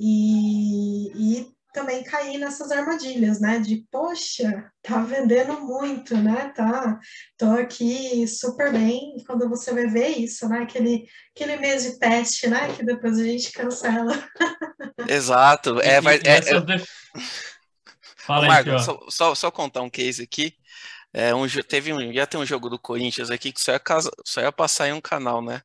E, 0.00 1.12
e 1.14 1.55
também 1.76 2.02
cair 2.02 2.38
nessas 2.38 2.72
armadilhas, 2.72 3.38
né? 3.38 3.58
De, 3.58 3.84
poxa, 3.90 4.72
tá 4.82 5.02
vendendo 5.02 5.60
muito, 5.60 6.16
né? 6.16 6.50
Tá, 6.56 6.98
tô 7.36 7.50
aqui 7.50 8.26
super 8.26 8.72
bem. 8.72 9.14
E 9.18 9.24
quando 9.24 9.46
você 9.46 9.74
vai 9.74 9.86
ver 9.86 10.08
isso, 10.08 10.48
né? 10.48 10.60
Aquele, 10.60 11.06
aquele 11.34 11.58
mês 11.58 11.82
de 11.82 11.98
teste, 11.98 12.48
né? 12.48 12.74
Que 12.74 12.82
depois 12.82 13.18
a 13.18 13.22
gente 13.22 13.52
cancela. 13.52 14.12
Exato. 15.06 15.78
É, 15.82 16.00
vai, 16.00 16.16
é, 16.16 16.38
é... 16.38 16.82
Fala 18.16 18.46
Marco, 18.46 18.70
aí, 18.70 18.82
só, 18.82 18.98
só, 19.10 19.34
só, 19.34 19.50
contar 19.50 19.82
um 19.82 19.90
case 19.90 20.22
aqui. 20.22 20.54
É, 21.12 21.34
um, 21.34 21.46
teve 21.62 21.92
um, 21.92 22.00
ia 22.00 22.26
ter 22.26 22.38
um 22.38 22.46
jogo 22.46 22.70
do 22.70 22.78
Corinthians 22.78 23.30
aqui 23.30 23.52
que 23.52 23.60
só 23.60 23.72
ia, 23.72 23.78
casa, 23.78 24.10
só 24.24 24.40
ia 24.40 24.50
passar 24.50 24.88
em 24.88 24.92
um 24.94 25.00
canal, 25.00 25.42
né? 25.42 25.60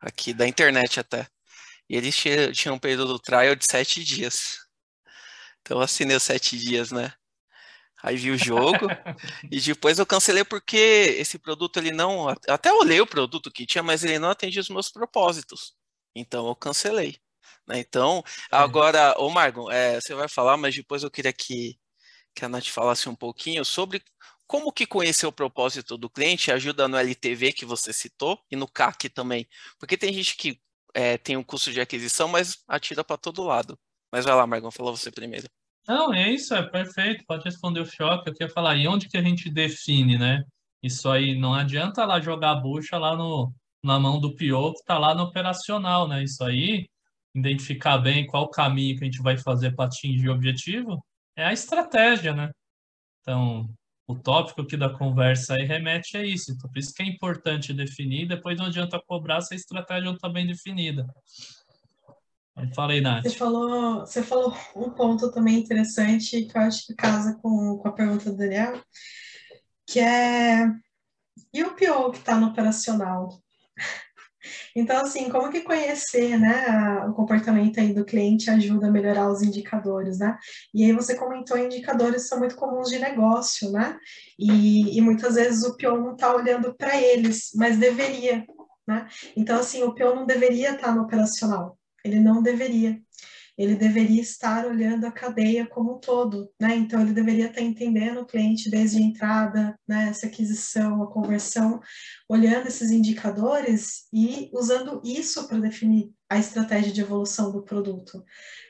Aqui 0.00 0.32
da 0.32 0.46
internet 0.46 1.00
até. 1.00 1.26
E 1.90 1.96
eles 1.96 2.16
tinham 2.16 2.76
um 2.76 2.78
período 2.78 3.06
do 3.08 3.18
trial 3.18 3.56
de 3.56 3.66
sete 3.68 4.04
dias. 4.04 4.67
Então 5.68 5.76
eu 5.76 5.82
assinei 5.82 6.16
os 6.16 6.22
sete 6.22 6.56
dias, 6.56 6.90
né? 6.90 7.12
Aí 8.02 8.16
vi 8.16 8.30
o 8.30 8.38
jogo 8.38 8.86
e 9.52 9.60
depois 9.60 9.98
eu 9.98 10.06
cancelei 10.06 10.42
porque 10.42 10.78
esse 11.18 11.38
produto 11.38 11.76
ele 11.76 11.92
não. 11.92 12.26
Até 12.48 12.72
olhei 12.72 13.02
o 13.02 13.06
produto 13.06 13.50
que 13.50 13.66
tinha, 13.66 13.82
mas 13.82 14.02
ele 14.02 14.18
não 14.18 14.30
atendia 14.30 14.62
os 14.62 14.70
meus 14.70 14.88
propósitos. 14.88 15.74
Então 16.14 16.48
eu 16.48 16.56
cancelei. 16.56 17.18
Né? 17.66 17.80
Então, 17.80 18.24
agora, 18.50 19.14
ô 19.18 19.28
Margon, 19.28 19.70
é, 19.70 20.00
você 20.00 20.14
vai 20.14 20.26
falar, 20.26 20.56
mas 20.56 20.74
depois 20.74 21.02
eu 21.02 21.10
queria 21.10 21.34
que, 21.34 21.78
que 22.34 22.46
a 22.46 22.48
Nath 22.48 22.68
falasse 22.68 23.06
um 23.06 23.14
pouquinho 23.14 23.62
sobre 23.62 24.02
como 24.46 24.72
que 24.72 24.86
conhecer 24.86 25.26
o 25.26 25.32
propósito 25.32 25.98
do 25.98 26.08
cliente 26.08 26.50
ajuda 26.50 26.88
no 26.88 26.96
LTV 26.96 27.52
que 27.52 27.66
você 27.66 27.92
citou 27.92 28.42
e 28.50 28.56
no 28.56 28.66
CAC 28.66 29.10
também. 29.10 29.46
Porque 29.78 29.98
tem 29.98 30.14
gente 30.14 30.34
que 30.34 30.58
é, 30.94 31.18
tem 31.18 31.36
um 31.36 31.44
custo 31.44 31.70
de 31.72 31.80
aquisição, 31.82 32.26
mas 32.26 32.64
atira 32.66 33.04
para 33.04 33.18
todo 33.18 33.44
lado. 33.44 33.78
Mas 34.10 34.24
vai 34.24 34.34
lá, 34.34 34.46
Margon, 34.46 34.70
fala 34.70 34.90
você 34.90 35.10
primeiro. 35.10 35.48
Não, 35.88 36.12
é 36.12 36.30
isso, 36.30 36.54
é 36.54 36.62
perfeito. 36.62 37.24
Pode 37.26 37.44
responder 37.44 37.80
o 37.80 37.86
choque. 37.86 38.28
Eu 38.28 38.34
queria 38.34 38.52
falar, 38.52 38.76
e 38.76 38.86
onde 38.86 39.08
que 39.08 39.16
a 39.16 39.22
gente 39.22 39.48
define, 39.50 40.18
né? 40.18 40.44
Isso 40.82 41.08
aí 41.10 41.34
não 41.38 41.54
adianta 41.54 42.04
lá 42.04 42.20
jogar 42.20 42.50
a 42.52 42.56
bucha 42.56 42.98
lá 42.98 43.16
no, 43.16 43.52
na 43.82 43.98
mão 43.98 44.20
do 44.20 44.36
PO 44.36 44.74
que 44.74 44.80
está 44.80 44.98
lá 44.98 45.14
no 45.14 45.24
operacional, 45.24 46.06
né? 46.06 46.22
Isso 46.22 46.44
aí, 46.44 46.88
identificar 47.34 47.98
bem 47.98 48.26
qual 48.26 48.50
caminho 48.50 48.96
que 48.98 49.04
a 49.04 49.06
gente 49.06 49.22
vai 49.22 49.38
fazer 49.38 49.74
para 49.74 49.86
atingir 49.86 50.28
o 50.28 50.32
objetivo, 50.34 51.02
é 51.36 51.44
a 51.46 51.52
estratégia, 51.54 52.34
né? 52.34 52.50
Então, 53.22 53.68
o 54.06 54.14
tópico 54.16 54.62
aqui 54.62 54.76
da 54.76 54.90
conversa 54.90 55.54
aí 55.54 55.66
remete 55.66 56.16
a 56.16 56.24
isso. 56.24 56.52
Então, 56.52 56.70
por 56.70 56.78
isso 56.78 56.94
que 56.94 57.02
é 57.02 57.06
importante 57.06 57.72
definir, 57.74 58.28
depois 58.28 58.58
não 58.58 58.66
adianta 58.66 59.00
cobrar 59.06 59.40
se 59.42 59.54
a 59.54 59.56
estratégia 59.56 60.04
não 60.06 60.14
está 60.14 60.28
bem 60.28 60.46
definida. 60.46 61.06
Fala 62.74 62.92
aí, 62.92 63.00
Nath. 63.00 63.22
Você 63.24 63.30
falou, 63.30 64.00
você 64.00 64.22
falou 64.22 64.54
um 64.74 64.90
ponto 64.90 65.30
também 65.30 65.58
interessante 65.58 66.42
que 66.42 66.56
eu 66.56 66.62
acho 66.62 66.86
que 66.86 66.94
casa 66.94 67.38
com, 67.40 67.78
com 67.78 67.88
a 67.88 67.92
pergunta 67.92 68.30
do 68.30 68.36
Daniel, 68.36 68.80
que 69.86 70.00
é 70.00 70.66
e 71.52 71.62
o 71.62 71.70
PO 71.70 72.10
que 72.12 72.18
está 72.18 72.36
no 72.36 72.48
operacional? 72.48 73.40
Então, 74.74 74.96
assim, 75.02 75.28
como 75.28 75.50
que 75.50 75.62
conhecer, 75.62 76.38
né, 76.38 77.04
o 77.06 77.12
comportamento 77.12 77.80
aí 77.80 77.92
do 77.92 78.04
cliente 78.04 78.48
ajuda 78.48 78.86
a 78.86 78.90
melhorar 78.90 79.28
os 79.30 79.42
indicadores, 79.42 80.20
né? 80.20 80.38
E 80.72 80.84
aí 80.84 80.92
você 80.92 81.16
comentou 81.16 81.58
indicadores 81.58 82.28
são 82.28 82.38
muito 82.38 82.56
comuns 82.56 82.88
de 82.88 82.98
negócio, 82.98 83.70
né? 83.72 83.98
E, 84.38 84.96
e 84.96 85.00
muitas 85.00 85.34
vezes 85.34 85.64
o 85.64 85.76
PO 85.76 85.98
não 85.98 86.12
está 86.12 86.34
olhando 86.34 86.74
para 86.74 86.96
eles, 86.96 87.50
mas 87.56 87.76
deveria, 87.76 88.46
né? 88.86 89.06
Então, 89.36 89.58
assim, 89.58 89.82
o 89.82 89.94
PO 89.94 90.14
não 90.14 90.24
deveria 90.24 90.70
estar 90.70 90.86
tá 90.86 90.94
no 90.94 91.02
operacional, 91.02 91.77
ele 92.04 92.20
não 92.20 92.42
deveria 92.42 93.00
ele 93.58 93.74
deveria 93.74 94.22
estar 94.22 94.64
olhando 94.64 95.04
a 95.04 95.10
cadeia 95.10 95.66
como 95.66 95.96
um 95.96 95.98
todo, 95.98 96.48
né? 96.60 96.76
Então 96.76 97.00
ele 97.00 97.12
deveria 97.12 97.46
estar 97.46 97.60
entendendo 97.60 98.20
o 98.20 98.24
cliente 98.24 98.70
desde 98.70 98.98
a 98.98 99.00
entrada, 99.00 99.76
né? 99.86 100.08
Essa 100.10 100.28
aquisição, 100.28 101.02
a 101.02 101.10
conversão, 101.10 101.80
olhando 102.28 102.68
esses 102.68 102.92
indicadores 102.92 104.06
e 104.12 104.48
usando 104.54 105.02
isso 105.04 105.48
para 105.48 105.58
definir 105.58 106.12
a 106.30 106.38
estratégia 106.38 106.92
de 106.92 107.00
evolução 107.00 107.50
do 107.50 107.62
produto. 107.62 108.22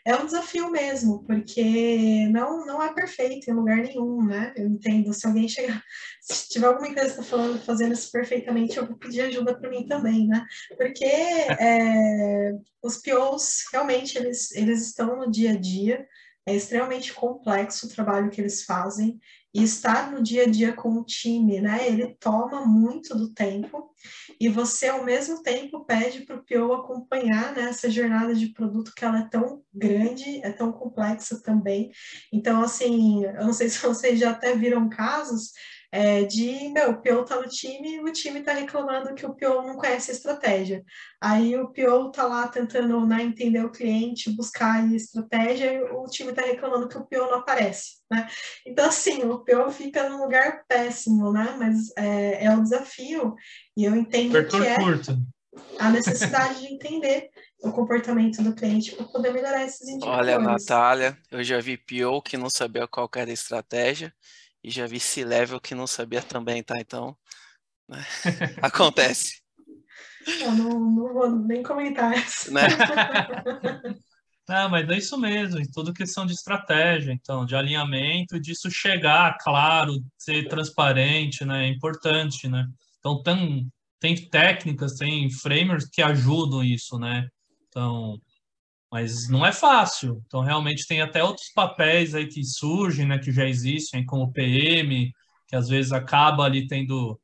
É 0.05 0.15
um 0.15 0.25
desafio 0.25 0.71
mesmo, 0.71 1.25
porque 1.25 2.29
não, 2.29 2.65
não 2.65 2.83
é 2.83 2.95
perfeito 2.95 3.51
em 3.51 3.55
lugar 3.55 3.79
nenhum, 3.79 4.25
né? 4.25 4.55
Eu 4.57 4.69
entendo, 4.69 5.13
se 5.13 5.27
alguém 5.27 5.49
chegar, 5.49 5.83
se 6.23 6.49
tiver 6.49 6.67
alguma 6.69 6.89
empresa 6.89 7.11
está 7.11 7.23
falando, 7.23 7.61
fazendo 7.61 7.93
isso 7.93 8.11
perfeitamente, 8.13 8.77
eu 8.77 8.87
vou 8.87 8.97
pedir 8.97 9.23
ajuda 9.23 9.59
para 9.59 9.69
mim 9.69 9.87
também, 9.87 10.29
né? 10.29 10.47
Porque 10.77 11.05
é, 11.05 12.53
os 12.83 12.99
POs, 12.99 13.65
realmente, 13.73 14.17
eles, 14.17 14.53
eles 14.53 14.87
estão 14.87 15.17
no 15.17 15.31
dia 15.31 15.53
a 15.53 15.57
dia, 15.57 16.07
é 16.47 16.55
extremamente 16.55 17.13
complexo 17.13 17.87
o 17.87 17.91
trabalho 17.91 18.31
que 18.31 18.41
eles 18.41 18.63
fazem, 18.63 19.19
e 19.53 19.63
estar 19.63 20.11
no 20.11 20.23
dia 20.23 20.45
a 20.45 20.47
dia 20.47 20.73
com 20.73 20.93
o 20.93 21.05
time, 21.05 21.61
né? 21.61 21.87
Ele 21.89 22.15
toma 22.21 22.65
muito 22.65 23.17
do 23.17 23.33
tempo 23.33 23.91
e 24.41 24.49
você 24.49 24.89
ao 24.89 25.05
mesmo 25.05 25.43
tempo 25.43 25.85
pede 25.85 26.21
para 26.21 26.37
o 26.37 26.45
PO 26.45 26.73
acompanhar 26.73 27.55
né, 27.55 27.63
essa 27.63 27.91
jornada 27.91 28.35
de 28.35 28.49
produto 28.49 28.93
que 28.95 29.05
ela 29.05 29.21
é 29.21 29.29
tão 29.29 29.63
grande, 29.73 30.41
é 30.45 30.53
tão 30.53 30.73
complexa 30.73 31.41
também. 31.43 31.91
Então, 32.33 32.63
assim, 32.63 33.25
eu 33.25 33.45
não 33.45 33.53
sei 33.53 33.69
se 33.71 33.79
vocês 33.81 34.19
já 34.19 34.31
até 34.31 34.55
viram 34.55 34.89
casos 34.89 35.53
é, 35.91 36.25
de, 36.25 36.69
meu, 36.69 36.91
o 36.91 37.03
PO 37.03 37.25
tá 37.25 37.37
no 37.37 37.49
time, 37.49 38.01
o 38.01 38.13
time 38.13 38.43
tá 38.43 38.53
reclamando 38.53 39.15
que 39.15 39.25
o 39.25 39.35
PO 39.35 39.63
não 39.63 39.77
conhece 39.77 40.11
a 40.11 40.15
estratégia. 40.15 40.85
Aí 41.21 41.57
o 41.57 41.69
PO 41.69 42.11
tá 42.13 42.27
lá 42.27 42.47
tentando 42.47 43.07
né, 43.07 43.23
entender 43.23 43.65
o 43.65 43.73
cliente, 43.73 44.35
buscar 44.37 44.83
a 44.83 44.95
estratégia, 44.95 45.73
e 45.73 45.83
o 45.83 46.05
time 46.05 46.33
tá 46.33 46.43
reclamando 46.43 46.89
que 46.89 46.99
o 46.99 47.07
PO 47.07 47.31
não 47.31 47.37
aparece, 47.37 48.03
né? 48.11 48.29
Então, 48.67 48.87
assim, 48.87 49.25
o 49.25 49.39
PO 49.39 49.71
fica 49.71 50.09
num 50.09 50.23
lugar 50.23 50.63
péssimo, 50.69 51.33
né? 51.33 51.57
Mas 51.59 51.91
é, 51.97 52.45
é 52.45 52.51
um 52.51 52.63
desafio, 52.63 53.35
e 53.77 53.85
eu 53.85 53.97
entendo 53.97 54.47
que 54.47 54.57
é 54.57 54.77
curto. 54.77 55.17
a 55.79 55.89
necessidade 55.89 56.61
de 56.61 56.75
entender 56.75 57.31
o 57.63 57.73
comportamento 57.73 58.43
do 58.43 58.55
cliente 58.55 58.95
para 58.95 59.07
poder 59.07 59.33
melhorar 59.33 59.65
esses 59.65 59.89
indicadores. 59.89 60.19
Olha, 60.19 60.39
Natália, 60.39 61.19
eu 61.31 61.43
já 61.43 61.59
vi 61.61 61.79
PO 61.79 62.21
que 62.23 62.37
não 62.37 62.51
sabia 62.51 62.87
qual 62.87 63.11
era 63.17 63.31
a 63.31 63.33
estratégia, 63.33 64.13
e 64.63 64.71
já 64.71 64.87
vi 64.87 65.01
C-Level 65.01 65.61
que 65.61 65.75
não 65.75 65.87
sabia 65.87 66.23
também, 66.23 66.63
tá? 66.63 66.79
Então, 66.79 67.17
né? 67.89 68.05
acontece. 68.63 69.41
Eu 70.41 70.53
não, 70.53 70.79
não 70.79 71.15
vou 71.15 71.31
nem 71.31 71.63
comentar 71.63 72.17
isso. 72.17 72.53
Né? 72.53 72.63
Não, 74.49 74.71
mas 74.71 74.89
é 74.89 74.97
isso 74.97 75.19
mesmo, 75.19 75.61
tudo 75.75 75.93
questão 75.93 76.25
de 76.25 76.33
estratégia, 76.33 77.13
então, 77.13 77.45
de 77.45 77.55
alinhamento, 77.55 78.41
disso 78.41 78.71
chegar, 78.71 79.37
claro, 79.43 79.93
ser 80.17 80.49
transparente, 80.49 81.45
né, 81.45 81.67
é 81.67 81.69
importante, 81.69 82.49
né? 82.49 82.67
Então, 82.99 83.23
tem, 83.23 83.71
tem 84.01 84.17
técnicas, 84.31 84.95
tem 84.95 85.31
framers 85.31 85.87
que 85.91 86.01
ajudam 86.01 86.65
isso, 86.65 86.99
né? 86.99 87.29
Então, 87.69 88.19
mas 88.91 89.29
não 89.29 89.45
é 89.45 89.53
fácil. 89.53 90.23
Então, 90.27 90.41
realmente 90.41 90.87
tem 90.87 91.01
até 91.01 91.23
outros 91.23 91.51
papéis 91.53 92.15
aí 92.15 92.27
que 92.27 92.43
surgem, 92.45 93.07
né, 93.07 93.19
que 93.19 93.33
já 93.33 93.47
existem, 93.47 94.05
como 94.05 94.25
o 94.25 94.33
PM, 94.33 95.13
que 95.47 95.57
às 95.57 95.69
vezes 95.69 95.93
acaba 95.93 96.45
ali 96.45 96.67
tendo 96.67 97.19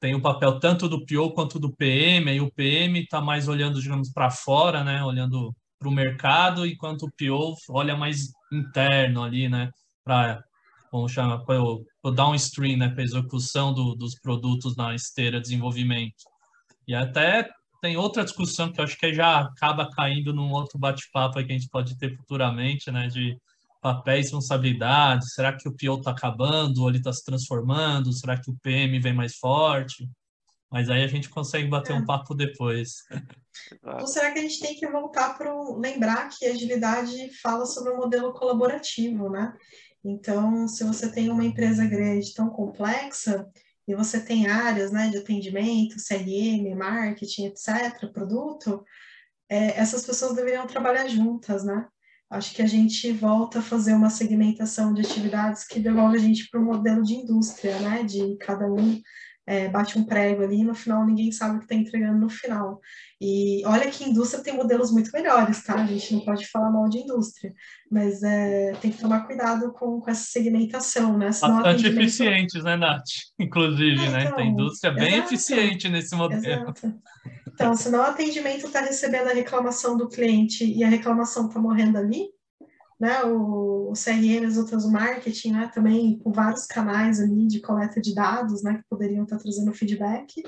tem 0.00 0.14
o 0.14 0.20
papel 0.20 0.60
tanto 0.60 0.86
do 0.86 1.06
PO 1.06 1.32
quanto 1.32 1.58
do 1.58 1.74
PM, 1.74 2.30
e 2.30 2.38
o 2.38 2.52
PM 2.52 3.00
está 3.00 3.22
mais 3.22 3.48
olhando, 3.48 3.80
digamos, 3.80 4.12
para 4.12 4.30
fora, 4.30 4.84
né, 4.84 5.02
olhando 5.02 5.54
para 5.78 5.88
o 5.88 5.92
mercado, 5.92 6.66
enquanto 6.66 7.04
o 7.06 7.12
PO 7.12 7.56
olha 7.70 7.96
mais 7.96 8.30
interno 8.52 9.22
ali, 9.22 9.48
né, 9.48 9.70
para 10.04 10.44
vamos 10.92 11.10
chamar 11.10 11.38
para 11.38 11.60
o 11.62 12.10
downstream, 12.10 12.76
né, 12.76 12.88
para 12.90 13.02
execução 13.02 13.72
do, 13.72 13.94
dos 13.94 14.14
produtos 14.20 14.76
na 14.76 14.94
esteira 14.94 15.38
de 15.38 15.44
desenvolvimento. 15.44 16.24
E 16.86 16.94
até 16.94 17.50
tem 17.84 17.98
outra 17.98 18.24
discussão 18.24 18.72
que 18.72 18.80
eu 18.80 18.84
acho 18.84 18.96
que 18.96 19.12
já 19.12 19.40
acaba 19.40 19.90
caindo 19.90 20.32
num 20.32 20.50
outro 20.50 20.78
bate-papo 20.78 21.34
que 21.34 21.52
a 21.52 21.54
gente 21.54 21.68
pode 21.68 21.98
ter 21.98 22.16
futuramente, 22.16 22.90
né? 22.90 23.08
De 23.08 23.38
papéis 23.82 24.20
e 24.20 24.30
responsabilidades. 24.30 25.34
Será 25.34 25.54
que 25.54 25.68
o 25.68 25.72
PO 25.76 25.98
está 25.98 26.12
acabando 26.12 26.80
ou 26.80 26.88
ele 26.88 26.96
está 26.96 27.12
se 27.12 27.22
transformando? 27.22 28.10
Será 28.10 28.40
que 28.40 28.50
o 28.50 28.56
PM 28.62 28.98
vem 28.98 29.12
mais 29.12 29.36
forte? 29.36 30.08
Mas 30.72 30.88
aí 30.88 31.04
a 31.04 31.06
gente 31.06 31.28
consegue 31.28 31.68
bater 31.68 31.92
é. 31.92 31.96
um 31.96 32.06
papo 32.06 32.34
depois. 32.34 33.04
Ou 34.00 34.06
será 34.06 34.30
que 34.30 34.38
a 34.38 34.42
gente 34.42 34.60
tem 34.60 34.74
que 34.74 34.88
voltar 34.88 35.36
para 35.36 35.52
lembrar 35.76 36.30
que 36.30 36.46
a 36.46 36.52
agilidade 36.52 37.30
fala 37.42 37.66
sobre 37.66 37.92
o 37.92 37.96
um 37.96 37.98
modelo 37.98 38.32
colaborativo, 38.32 39.28
né? 39.28 39.52
Então, 40.02 40.66
se 40.66 40.84
você 40.84 41.12
tem 41.12 41.28
uma 41.28 41.44
empresa 41.44 41.84
grande 41.84 42.32
tão 42.32 42.48
complexa, 42.48 43.46
e 43.86 43.94
você 43.94 44.20
tem 44.20 44.46
áreas 44.46 44.90
né, 44.90 45.08
de 45.08 45.18
atendimento, 45.18 45.96
CRM, 45.96 46.74
marketing, 46.74 47.46
etc., 47.46 48.10
produto, 48.12 48.82
é, 49.48 49.78
essas 49.78 50.06
pessoas 50.06 50.34
deveriam 50.34 50.66
trabalhar 50.66 51.06
juntas, 51.06 51.64
né? 51.64 51.86
Acho 52.30 52.54
que 52.54 52.62
a 52.62 52.66
gente 52.66 53.12
volta 53.12 53.58
a 53.58 53.62
fazer 53.62 53.92
uma 53.92 54.10
segmentação 54.10 54.92
de 54.92 55.02
atividades 55.02 55.64
que 55.64 55.78
devolve 55.78 56.16
a 56.16 56.20
gente 56.20 56.48
para 56.50 56.60
o 56.60 56.64
modelo 56.64 57.02
de 57.02 57.14
indústria, 57.14 57.78
né? 57.80 58.02
De 58.02 58.36
cada 58.38 58.66
um 58.66 59.00
é, 59.46 59.68
bate 59.68 59.98
um 59.98 60.04
prego 60.04 60.42
ali 60.42 60.60
e 60.60 60.64
no 60.64 60.74
final 60.74 61.04
ninguém 61.04 61.30
sabe 61.30 61.56
o 61.56 61.58
que 61.58 61.64
está 61.64 61.74
entregando 61.74 62.18
no 62.18 62.28
final. 62.28 62.80
E 63.20 63.62
olha 63.66 63.90
que 63.90 64.04
indústria 64.04 64.42
tem 64.42 64.54
modelos 64.54 64.90
muito 64.90 65.10
melhores, 65.12 65.62
tá? 65.62 65.74
A 65.74 65.86
gente 65.86 66.14
não 66.14 66.20
pode 66.20 66.46
falar 66.46 66.70
mal 66.70 66.88
de 66.88 66.98
indústria, 66.98 67.52
mas 67.90 68.22
é, 68.22 68.72
tem 68.80 68.90
que 68.90 68.98
tomar 68.98 69.26
cuidado 69.26 69.72
com, 69.72 70.00
com 70.00 70.10
essa 70.10 70.24
segmentação, 70.24 71.16
né? 71.16 71.30
Senão 71.32 71.56
Bastante 71.56 71.80
atendimento... 71.80 72.02
eficientes, 72.02 72.64
né, 72.64 72.76
Nath? 72.76 73.04
Inclusive, 73.38 74.04
é, 74.04 74.10
né? 74.10 74.24
Então, 74.24 74.38
a 74.38 74.44
indústria 74.44 74.90
é 74.90 74.94
bem 74.94 75.14
exato, 75.14 75.34
eficiente 75.34 75.88
nesse 75.88 76.14
modelo. 76.14 76.44
Exato. 76.44 76.94
Então, 77.46 77.76
senão 77.76 78.00
o 78.00 78.02
atendimento 78.02 78.66
está 78.66 78.80
recebendo 78.80 79.28
a 79.28 79.34
reclamação 79.34 79.96
do 79.96 80.08
cliente 80.08 80.64
e 80.64 80.82
a 80.82 80.88
reclamação 80.88 81.46
está 81.46 81.60
morrendo 81.60 81.98
ali, 81.98 82.26
né, 83.00 83.22
o, 83.24 83.90
o 83.90 83.92
CRM, 83.92 84.46
as 84.46 84.56
outras, 84.56 84.84
marketing, 84.86 85.52
né, 85.52 85.70
também 85.74 86.18
com 86.18 86.32
vários 86.32 86.66
canais 86.66 87.20
ali 87.20 87.46
de 87.46 87.60
coleta 87.60 88.00
de 88.00 88.14
dados, 88.14 88.62
né, 88.62 88.76
que 88.78 88.88
poderiam 88.88 89.24
estar 89.24 89.38
trazendo 89.38 89.72
feedback, 89.72 90.42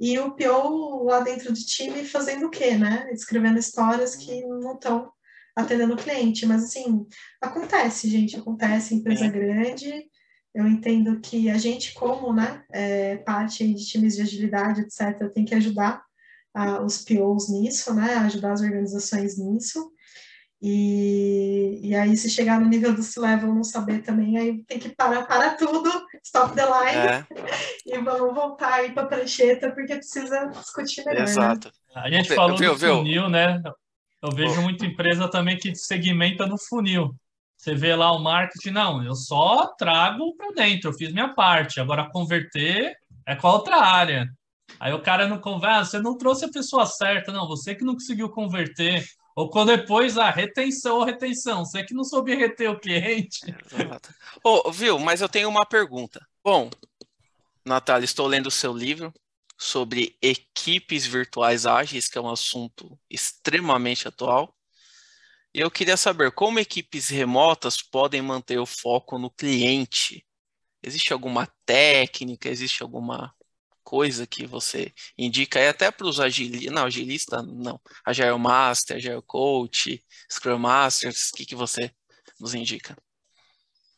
e 0.00 0.18
o 0.18 0.32
PO 0.32 1.04
lá 1.04 1.20
dentro 1.20 1.52
do 1.52 1.58
time 1.58 2.04
fazendo 2.04 2.46
o 2.46 2.50
quê, 2.50 2.76
né, 2.76 3.08
escrevendo 3.12 3.58
histórias 3.58 4.14
que 4.14 4.44
não 4.46 4.74
estão 4.74 5.10
atendendo 5.56 5.94
o 5.94 5.98
cliente, 5.98 6.46
mas 6.46 6.62
assim, 6.64 7.04
acontece, 7.40 8.08
gente, 8.08 8.36
acontece, 8.36 8.94
empresa 8.94 9.24
é. 9.24 9.30
grande, 9.30 10.08
eu 10.54 10.66
entendo 10.66 11.20
que 11.20 11.50
a 11.50 11.58
gente, 11.58 11.94
como, 11.94 12.32
né, 12.32 12.64
é, 12.72 13.16
parte 13.18 13.66
de 13.74 13.86
times 13.86 14.16
de 14.16 14.22
agilidade, 14.22 14.80
etc., 14.80 15.30
tem 15.32 15.44
que 15.44 15.54
ajudar 15.54 16.02
uh, 16.56 16.84
os 16.84 17.04
POs 17.04 17.48
nisso, 17.48 17.94
né, 17.94 18.14
ajudar 18.16 18.52
as 18.52 18.60
organizações 18.60 19.38
nisso, 19.38 19.92
e, 20.60 21.80
e 21.82 21.94
aí, 21.94 22.16
se 22.16 22.28
chegar 22.28 22.60
no 22.60 22.68
nível 22.68 22.92
do 22.92 23.02
C-Level 23.02 23.54
não 23.54 23.62
saber 23.62 24.02
também, 24.02 24.36
aí 24.36 24.64
tem 24.64 24.78
que 24.78 24.88
parar, 24.88 25.22
para 25.22 25.54
tudo, 25.54 25.90
stop 26.24 26.54
the 26.54 26.64
line, 26.64 27.06
é. 27.06 27.26
e 27.86 27.98
vamos 27.98 28.34
voltar 28.34 28.74
aí 28.74 28.92
para 28.92 29.04
a 29.04 29.06
prancheta, 29.06 29.70
porque 29.70 29.94
precisa 29.94 30.46
discutir 30.46 31.04
melhor. 31.04 31.24
Né? 31.24 31.30
Exato. 31.30 31.68
Né? 31.68 32.02
A 32.02 32.10
gente 32.10 32.34
falou 32.34 32.56
viu, 32.56 32.74
do 32.74 32.80
funil, 32.80 33.28
né? 33.28 33.62
Eu 34.20 34.32
vejo 34.32 34.60
muita 34.60 34.84
empresa 34.84 35.30
também 35.30 35.56
que 35.56 35.74
segmenta 35.76 36.44
no 36.44 36.58
funil. 36.58 37.14
Você 37.56 37.74
vê 37.74 37.94
lá 37.94 38.12
o 38.12 38.18
marketing, 38.18 38.70
não, 38.70 39.02
eu 39.02 39.14
só 39.14 39.66
trago 39.76 40.34
para 40.36 40.52
dentro, 40.52 40.90
eu 40.90 40.94
fiz 40.94 41.12
minha 41.12 41.34
parte. 41.34 41.80
Agora 41.80 42.08
converter 42.10 42.96
é 43.26 43.36
com 43.36 43.46
a 43.46 43.52
outra 43.52 43.76
área. 43.76 44.28
Aí 44.78 44.92
o 44.92 45.02
cara 45.02 45.26
não 45.26 45.38
conversa, 45.38 45.80
ah, 45.80 45.84
você 45.84 46.00
não 46.00 46.16
trouxe 46.16 46.44
a 46.44 46.50
pessoa 46.50 46.86
certa, 46.86 47.32
não, 47.32 47.48
você 47.48 47.74
que 47.74 47.84
não 47.84 47.94
conseguiu 47.94 48.28
converter. 48.30 49.04
Ou 49.38 49.48
quando 49.48 49.68
depois 49.68 50.18
a 50.18 50.30
retenção 50.30 50.96
ou 50.96 51.04
retenção, 51.04 51.64
você 51.64 51.84
que 51.84 51.94
não 51.94 52.02
soube 52.02 52.34
reter 52.34 52.68
o 52.68 52.80
cliente. 52.80 53.38
Exato. 53.46 54.12
Oh, 54.42 54.68
viu, 54.72 54.98
mas 54.98 55.20
eu 55.20 55.28
tenho 55.28 55.48
uma 55.48 55.64
pergunta. 55.64 56.26
Bom, 56.42 56.68
Natália, 57.64 58.04
estou 58.04 58.26
lendo 58.26 58.48
o 58.48 58.50
seu 58.50 58.72
livro 58.72 59.14
sobre 59.56 60.18
equipes 60.20 61.06
virtuais 61.06 61.66
ágeis, 61.66 62.08
que 62.08 62.18
é 62.18 62.20
um 62.20 62.28
assunto 62.28 62.98
extremamente 63.08 64.08
atual. 64.08 64.52
Eu 65.54 65.70
queria 65.70 65.96
saber 65.96 66.32
como 66.32 66.58
equipes 66.58 67.08
remotas 67.08 67.80
podem 67.80 68.20
manter 68.20 68.58
o 68.58 68.66
foco 68.66 69.20
no 69.20 69.30
cliente. 69.30 70.26
Existe 70.82 71.12
alguma 71.12 71.46
técnica, 71.64 72.48
existe 72.48 72.82
alguma 72.82 73.32
coisa 73.88 74.26
que 74.26 74.46
você 74.46 74.92
indica, 75.16 75.58
e 75.58 75.66
até 75.66 75.90
para 75.90 76.06
os 76.06 76.20
agilistas, 76.20 76.70
não, 76.70 76.84
agilista 76.84 77.42
não, 77.42 77.80
Agile 78.04 78.38
Master, 78.38 78.98
Agile 78.98 79.22
Coach, 79.26 80.04
Scrum 80.30 80.58
Masters, 80.58 81.30
o 81.30 81.32
que, 81.32 81.46
que 81.46 81.54
você 81.54 81.90
nos 82.38 82.52
indica? 82.52 82.94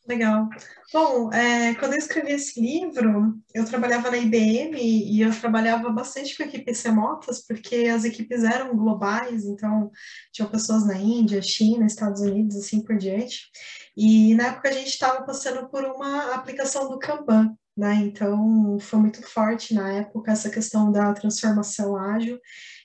Legal. 0.07 0.49
Bom, 0.93 1.33
é, 1.33 1.75
quando 1.75 1.95
eu 1.95 1.99
escrevi 1.99 2.31
esse 2.31 2.61
livro, 2.61 3.37
eu 3.53 3.65
trabalhava 3.65 4.13
na 4.13 4.17
IBM 4.17 4.77
e 4.81 5.21
eu 5.21 5.31
trabalhava 5.41 5.91
bastante 5.91 6.37
com 6.37 6.45
equipes 6.45 6.81
remotas, 6.85 7.45
porque 7.45 7.87
as 7.87 8.05
equipes 8.05 8.45
eram 8.45 8.77
globais, 8.77 9.45
então 9.45 9.91
tinham 10.33 10.49
pessoas 10.49 10.87
na 10.87 10.97
Índia, 10.97 11.43
China, 11.43 11.85
Estados 11.85 12.21
Unidos, 12.21 12.57
assim 12.57 12.81
por 12.81 12.97
diante. 12.97 13.51
E 13.97 14.37
na 14.37 14.49
época 14.49 14.69
a 14.69 14.73
gente 14.73 14.91
estava 14.91 15.25
passando 15.25 15.69
por 15.69 15.85
uma 15.85 16.33
aplicação 16.33 16.89
do 16.89 16.99
Kanban, 16.99 17.57
né? 17.81 17.95
Então 17.95 18.79
foi 18.79 18.99
muito 18.99 19.23
forte 19.23 19.73
na 19.73 19.91
época 19.91 20.31
essa 20.31 20.51
questão 20.51 20.93
da 20.93 21.15
transformação 21.15 21.97
ágil 21.97 22.39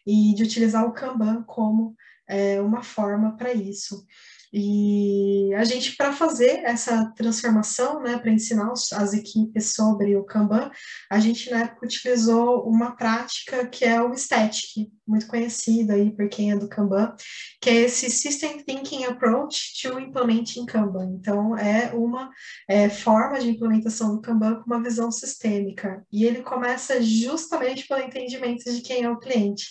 e 0.08 0.34
de 0.34 0.44
utilizar 0.44 0.86
o 0.86 0.94
Kanban 0.94 1.44
como 1.44 1.94
é, 2.26 2.62
uma 2.62 2.82
forma 2.82 3.36
para 3.36 3.54
isso. 3.54 4.06
E 4.54 5.54
a 5.54 5.66
gente, 5.66 5.98
para 5.98 6.14
fazer 6.14 6.62
essa 6.64 7.12
transformação, 7.14 8.02
né, 8.02 8.18
para 8.18 8.32
ensinar 8.32 8.72
as 8.72 9.14
equipes 9.14 9.74
sobre 9.74 10.16
o 10.16 10.24
Kanban, 10.24 10.72
a 11.12 11.20
gente 11.20 11.52
na 11.52 11.64
época 11.64 11.86
utilizou 11.86 12.66
uma 12.66 12.96
prática 12.96 13.68
que 13.68 13.84
é 13.84 14.02
o 14.02 14.14
Static, 14.14 14.90
muito 15.08 15.28
conhecida 15.28 15.94
aí 15.94 16.12
por 16.12 16.28
quem 16.30 16.52
é 16.52 16.56
do 16.56 16.68
Kanban, 16.68 17.16
que 17.62 17.70
é 17.70 17.76
esse 17.82 18.10
System 18.10 18.64
Thinking 18.64 19.06
Approach 19.06 19.82
to 19.82 20.00
Implementing 20.00 20.66
Kanban. 20.66 21.18
Então, 21.20 21.58
é 21.58 21.94
uma 21.94 22.30
é, 22.68 22.90
forma 22.90 23.40
de 23.40 23.50
implementação 23.50 24.16
do 24.16 24.22
Kanban 24.22 24.56
com 24.56 24.66
uma 24.66 24.84
visão 24.84 25.12
sistêmica. 25.12 26.06
E 26.12 26.26
ele 26.26 26.42
começa 26.42 27.02
justamente 27.02 27.88
pelo 27.88 28.02
entendimento 28.02 28.64
de 28.72 28.82
quem 28.82 29.04
é 29.04 29.10
o 29.10 29.20
cliente. 29.20 29.66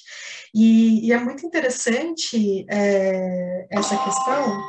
E, 0.55 1.07
e 1.07 1.13
é 1.13 1.19
muito 1.19 1.45
interessante 1.47 2.65
é, 2.71 3.67
essa 3.71 3.97
questão 3.97 4.63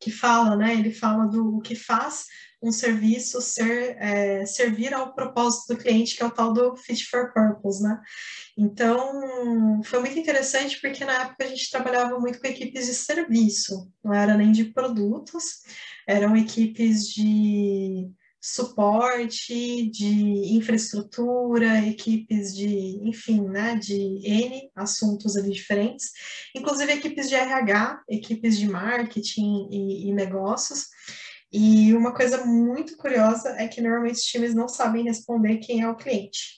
que 0.00 0.10
fala, 0.10 0.56
né? 0.56 0.74
Ele 0.74 0.92
fala 0.92 1.26
do 1.26 1.60
que 1.60 1.74
faz 1.74 2.26
um 2.62 2.72
serviço 2.72 3.40
ser, 3.40 3.96
é, 4.00 4.46
servir 4.46 4.94
ao 4.94 5.14
propósito 5.14 5.74
do 5.74 5.80
cliente, 5.80 6.16
que 6.16 6.22
é 6.22 6.26
o 6.26 6.30
tal 6.30 6.52
do 6.52 6.76
fit 6.76 7.04
for 7.06 7.32
purpose, 7.32 7.82
né? 7.82 8.00
Então, 8.56 9.82
foi 9.84 10.00
muito 10.00 10.18
interessante 10.18 10.80
porque 10.80 11.04
na 11.04 11.24
época 11.24 11.44
a 11.44 11.48
gente 11.48 11.70
trabalhava 11.70 12.18
muito 12.18 12.40
com 12.40 12.46
equipes 12.46 12.86
de 12.86 12.94
serviço, 12.94 13.92
não 14.02 14.14
era 14.14 14.36
nem 14.36 14.50
de 14.50 14.64
produtos, 14.64 15.62
eram 16.06 16.36
equipes 16.36 17.06
de 17.08 18.10
suporte, 18.40 19.90
de 19.90 20.54
infraestrutura, 20.54 21.84
equipes 21.84 22.54
de, 22.54 23.00
enfim, 23.02 23.40
né, 23.40 23.74
de 23.76 24.20
N 24.24 24.70
assuntos 24.74 25.36
ali 25.36 25.50
diferentes, 25.50 26.12
inclusive 26.54 26.92
equipes 26.92 27.28
de 27.28 27.34
RH, 27.34 28.02
equipes 28.08 28.56
de 28.56 28.68
marketing 28.68 29.68
e, 29.70 30.08
e 30.08 30.14
negócios. 30.14 30.86
E 31.52 31.94
uma 31.94 32.12
coisa 32.12 32.44
muito 32.44 32.96
curiosa 32.96 33.50
é 33.58 33.68
que 33.68 33.80
normalmente 33.80 34.16
os 34.16 34.24
times 34.24 34.54
não 34.54 34.68
sabem 34.68 35.04
responder 35.04 35.58
quem 35.58 35.82
é 35.82 35.88
o 35.88 35.96
cliente. 35.96 36.56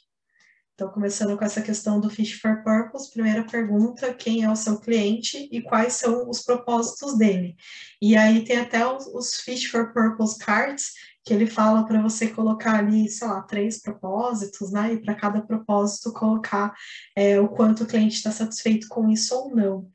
Então, 0.79 0.93
começando 0.93 1.37
com 1.37 1.45
essa 1.45 1.61
questão 1.61 1.99
do 2.01 2.09
Fish 2.09 2.35
for 2.41 2.63
Purpose, 2.63 3.11
primeira 3.11 3.43
pergunta, 3.43 4.15
quem 4.15 4.45
é 4.45 4.51
o 4.51 4.55
seu 4.55 4.79
cliente 4.79 5.49
e 5.51 5.61
quais 5.61 5.95
são 5.95 6.31
os 6.31 6.43
propósitos 6.43 7.19
dele. 7.19 7.57
E 8.01 8.17
aí 8.17 8.45
tem 8.45 8.59
até 8.59 8.87
os, 8.87 9.05
os 9.09 9.41
Fish 9.41 9.65
for 9.65 9.93
Purpose 9.93 10.39
cards, 10.39 10.93
que 11.25 11.35
ele 11.35 11.49
fala 11.49 11.85
para 11.85 12.01
você 12.01 12.29
colocar 12.29 12.79
ali, 12.79 13.09
sei 13.11 13.27
lá, 13.27 13.43
três 13.43 13.83
propósitos, 13.83 14.71
né? 14.71 14.95
E 14.95 15.03
para 15.03 15.17
cada 15.17 15.43
propósito 15.43 16.13
colocar 16.13 16.73
é, 17.17 17.41
o 17.41 17.49
quanto 17.49 17.83
o 17.83 17.87
cliente 17.87 18.15
está 18.15 18.31
satisfeito 18.31 18.87
com 18.89 19.11
isso 19.11 19.35
ou 19.35 19.55
não. 19.55 19.91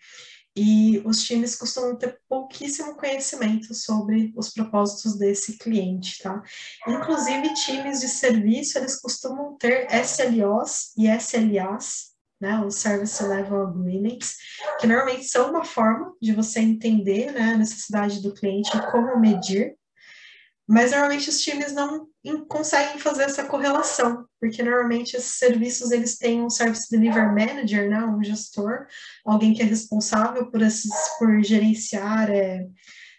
E 0.55 1.01
os 1.03 1.23
times 1.23 1.55
costumam 1.55 1.95
ter 1.95 2.19
pouquíssimo 2.29 2.95
conhecimento 2.95 3.73
sobre 3.73 4.31
os 4.35 4.51
propósitos 4.51 5.17
desse 5.17 5.57
cliente, 5.57 6.21
tá? 6.21 6.43
Inclusive, 6.87 7.53
times 7.55 8.01
de 8.01 8.07
serviço, 8.07 8.77
eles 8.77 8.99
costumam 8.99 9.57
ter 9.57 9.87
SLOs 9.91 10.93
e 10.95 11.07
SLAs, 11.07 12.13
né, 12.39 12.63
os 12.63 12.75
Service 12.75 13.23
Level 13.23 13.67
Agreements, 13.67 14.35
que 14.79 14.85
normalmente 14.85 15.25
são 15.25 15.49
uma 15.49 15.63
forma 15.63 16.13
de 16.21 16.33
você 16.33 16.59
entender 16.59 17.31
né, 17.31 17.53
a 17.53 17.57
necessidade 17.57 18.21
do 18.21 18.33
cliente 18.33 18.75
e 18.75 18.91
como 18.91 19.19
medir 19.19 19.75
mas 20.67 20.91
normalmente 20.91 21.29
os 21.29 21.41
times 21.41 21.73
não 21.73 22.07
conseguem 22.47 22.97
fazer 22.99 23.23
essa 23.23 23.43
correlação, 23.43 24.25
porque 24.39 24.63
normalmente 24.63 25.15
esses 25.15 25.37
serviços 25.37 25.91
eles 25.91 26.17
têm 26.17 26.41
um 26.41 26.49
Service 26.49 26.89
Delivery 26.89 27.27
Manager, 27.27 27.89
né, 27.89 27.99
um 28.05 28.23
gestor, 28.23 28.87
alguém 29.25 29.53
que 29.53 29.61
é 29.61 29.65
responsável 29.65 30.49
por, 30.49 30.61
esses, 30.61 30.91
por 31.19 31.43
gerenciar, 31.43 32.31
é, 32.31 32.65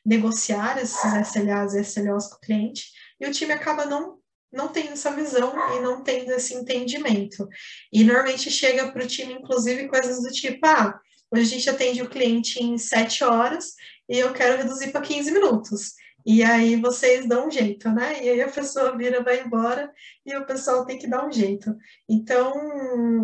negociar 0.05 0.81
esses 0.81 1.05
SLAs 1.29 1.75
e 1.75 1.81
SLOs 1.83 2.29
com 2.29 2.37
o 2.37 2.41
cliente, 2.41 2.87
e 3.21 3.27
o 3.27 3.33
time 3.33 3.53
acaba 3.53 3.85
não 3.85 4.19
não 4.55 4.69
tendo 4.69 4.93
essa 4.93 5.11
visão 5.11 5.53
e 5.77 5.81
não 5.81 6.05
tendo 6.05 6.31
esse 6.31 6.55
entendimento. 6.55 7.49
E 7.93 8.05
normalmente 8.05 8.49
chega 8.53 8.93
para 8.93 9.03
o 9.03 9.07
time, 9.07 9.33
inclusive, 9.33 9.89
coisas 9.89 10.23
do 10.23 10.31
tipo, 10.31 10.65
ah, 10.65 10.97
hoje 11.29 11.43
a 11.43 11.47
gente 11.47 11.69
atende 11.69 12.03
o 12.03 12.09
cliente 12.09 12.63
em 12.63 12.79
sete 12.79 13.25
horas 13.25 13.75
e 14.09 14.17
eu 14.17 14.33
quero 14.33 14.57
reduzir 14.57 14.93
para 14.93 15.01
15 15.01 15.33
minutos. 15.33 15.95
E 16.27 16.43
aí 16.43 16.77
vocês 16.77 17.29
dão 17.29 17.49
um 17.49 17.51
jeito, 17.51 17.91
né? 17.91 18.25
E 18.25 18.31
aí 18.31 18.41
a 18.41 18.51
pessoa 18.51 18.97
vira, 18.97 19.23
vai 19.23 19.43
embora 19.43 19.93
e 20.25 20.35
o 20.35 20.47
pessoal 20.47 20.87
tem 20.87 20.99
que 20.99 21.07
dar 21.07 21.27
um 21.27 21.33
jeito. 21.33 21.77
Então, 22.09 22.53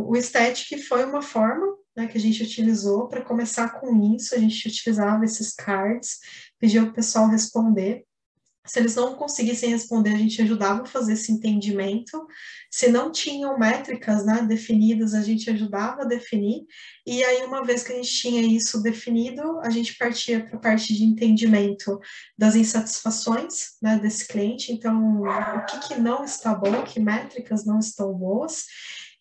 o 0.06 0.14
Static 0.16 0.78
foi 0.86 1.04
uma 1.04 1.22
forma 1.22 1.66
né, 1.96 2.06
que 2.06 2.18
a 2.18 2.20
gente 2.20 2.42
utilizou 2.42 3.08
para 3.08 3.24
começar 3.24 3.80
com 3.80 4.14
isso. 4.14 4.34
A 4.34 4.38
gente 4.38 4.68
utilizava 4.68 5.24
esses 5.24 5.54
cards, 5.54 6.18
pedia 6.58 6.82
o 6.82 6.92
pessoal 6.92 7.26
responder. 7.28 8.04
Se 8.66 8.78
eles 8.78 8.94
não 8.94 9.14
conseguissem 9.14 9.70
responder, 9.70 10.10
a 10.10 10.18
gente 10.18 10.42
ajudava 10.42 10.82
a 10.82 10.86
fazer 10.86 11.14
esse 11.14 11.32
entendimento. 11.32 12.26
Se 12.70 12.88
não 12.88 13.11
tinham 13.11 13.59
métricas 13.59 14.24
né, 14.24 14.42
definidas, 14.42 15.12
a 15.12 15.22
gente 15.22 15.50
ajudava 15.50 16.02
a 16.02 16.06
definir. 16.06 16.64
E 17.04 17.24
aí, 17.24 17.44
uma 17.44 17.64
vez 17.64 17.83
que 17.83 17.92
a 17.92 17.96
gente 17.96 18.12
tinha 18.12 18.40
isso 18.42 18.80
definido, 18.80 19.59
a 19.61 19.70
gente 19.70 19.96
partia 19.98 20.44
para 20.44 20.56
a 20.56 20.61
parte 20.61 20.94
de 20.94 21.02
entendimento 21.02 21.98
das 22.38 22.54
insatisfações 22.54 23.76
né, 23.83 23.98
desse 23.98 24.28
cliente. 24.28 24.72
Então, 24.72 25.22
o 25.22 25.64
que, 25.66 25.88
que 25.88 26.00
não 26.00 26.22
está 26.22 26.54
bom, 26.54 26.85
que 26.85 27.00
métricas 27.00 27.66
não 27.66 27.80
estão 27.80 28.12
boas. 28.14 28.66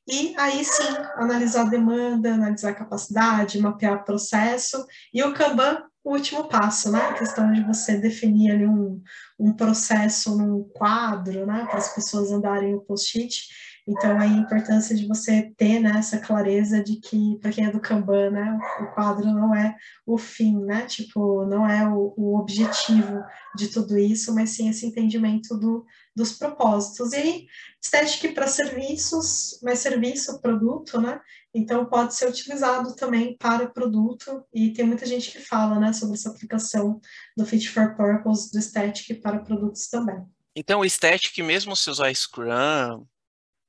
E 0.07 0.33
aí 0.37 0.63
sim, 0.63 0.95
analisar 1.15 1.61
a 1.61 1.69
demanda, 1.69 2.33
analisar 2.33 2.69
a 2.69 2.75
capacidade, 2.75 3.59
mapear 3.59 4.05
processo. 4.05 4.85
E 5.13 5.23
o 5.23 5.33
Kanban 5.33 5.83
o 6.03 6.13
último 6.13 6.47
passo, 6.47 6.91
né? 6.91 6.99
A 6.99 7.13
questão 7.13 7.51
de 7.51 7.63
você 7.63 7.97
definir 7.97 8.51
ali 8.51 8.65
um, 8.65 9.01
um 9.39 9.53
processo 9.53 10.37
num 10.37 10.63
quadro, 10.63 11.45
né? 11.45 11.65
Para 11.65 11.77
as 11.77 11.93
pessoas 11.95 12.31
andarem 12.31 12.75
o 12.75 12.81
post-it. 12.81 13.47
Então, 13.87 14.19
a 14.19 14.27
importância 14.27 14.95
de 14.95 15.07
você 15.07 15.51
ter 15.57 15.79
né, 15.79 15.95
essa 15.97 16.19
clareza 16.19 16.83
de 16.83 16.97
que, 16.97 17.39
para 17.41 17.51
quem 17.51 17.65
é 17.65 17.71
do 17.71 17.79
Kanban, 17.79 18.29
né, 18.29 18.59
o 18.81 18.93
quadro 18.93 19.25
não 19.25 19.55
é 19.55 19.75
o 20.05 20.15
fim, 20.15 20.63
né? 20.63 20.85
Tipo, 20.85 21.43
não 21.45 21.67
é 21.67 21.87
o, 21.87 22.13
o 22.15 22.37
objetivo 22.37 23.23
de 23.55 23.69
tudo 23.69 23.97
isso, 23.97 24.35
mas 24.35 24.51
sim 24.51 24.69
esse 24.69 24.85
entendimento 24.85 25.57
do, 25.57 25.83
dos 26.15 26.33
propósitos. 26.33 27.13
E 27.13 27.47
estética 27.81 28.31
para 28.31 28.47
serviços, 28.47 29.59
mas 29.63 29.79
serviço, 29.79 30.39
produto, 30.39 31.01
né? 31.01 31.19
Então, 31.51 31.83
pode 31.85 32.13
ser 32.13 32.29
utilizado 32.29 32.95
também 32.95 33.35
para 33.37 33.67
produto, 33.67 34.43
e 34.53 34.71
tem 34.71 34.85
muita 34.85 35.05
gente 35.07 35.31
que 35.31 35.39
fala 35.39 35.79
né, 35.79 35.93
sobre 35.93 36.13
essa 36.13 36.29
aplicação 36.29 37.01
do 37.35 37.43
Fit 37.43 37.67
for 37.69 37.95
Purpose, 37.95 38.51
do 38.51 38.61
Static 38.61 39.19
para 39.31 39.39
produtos 39.39 39.87
também. 39.87 40.25
Então, 40.55 40.81
o 40.81 40.85
Static, 40.85 41.37
mesmo 41.43 41.75
se 41.75 41.89
usar 41.89 42.13
Scrum, 42.13 43.05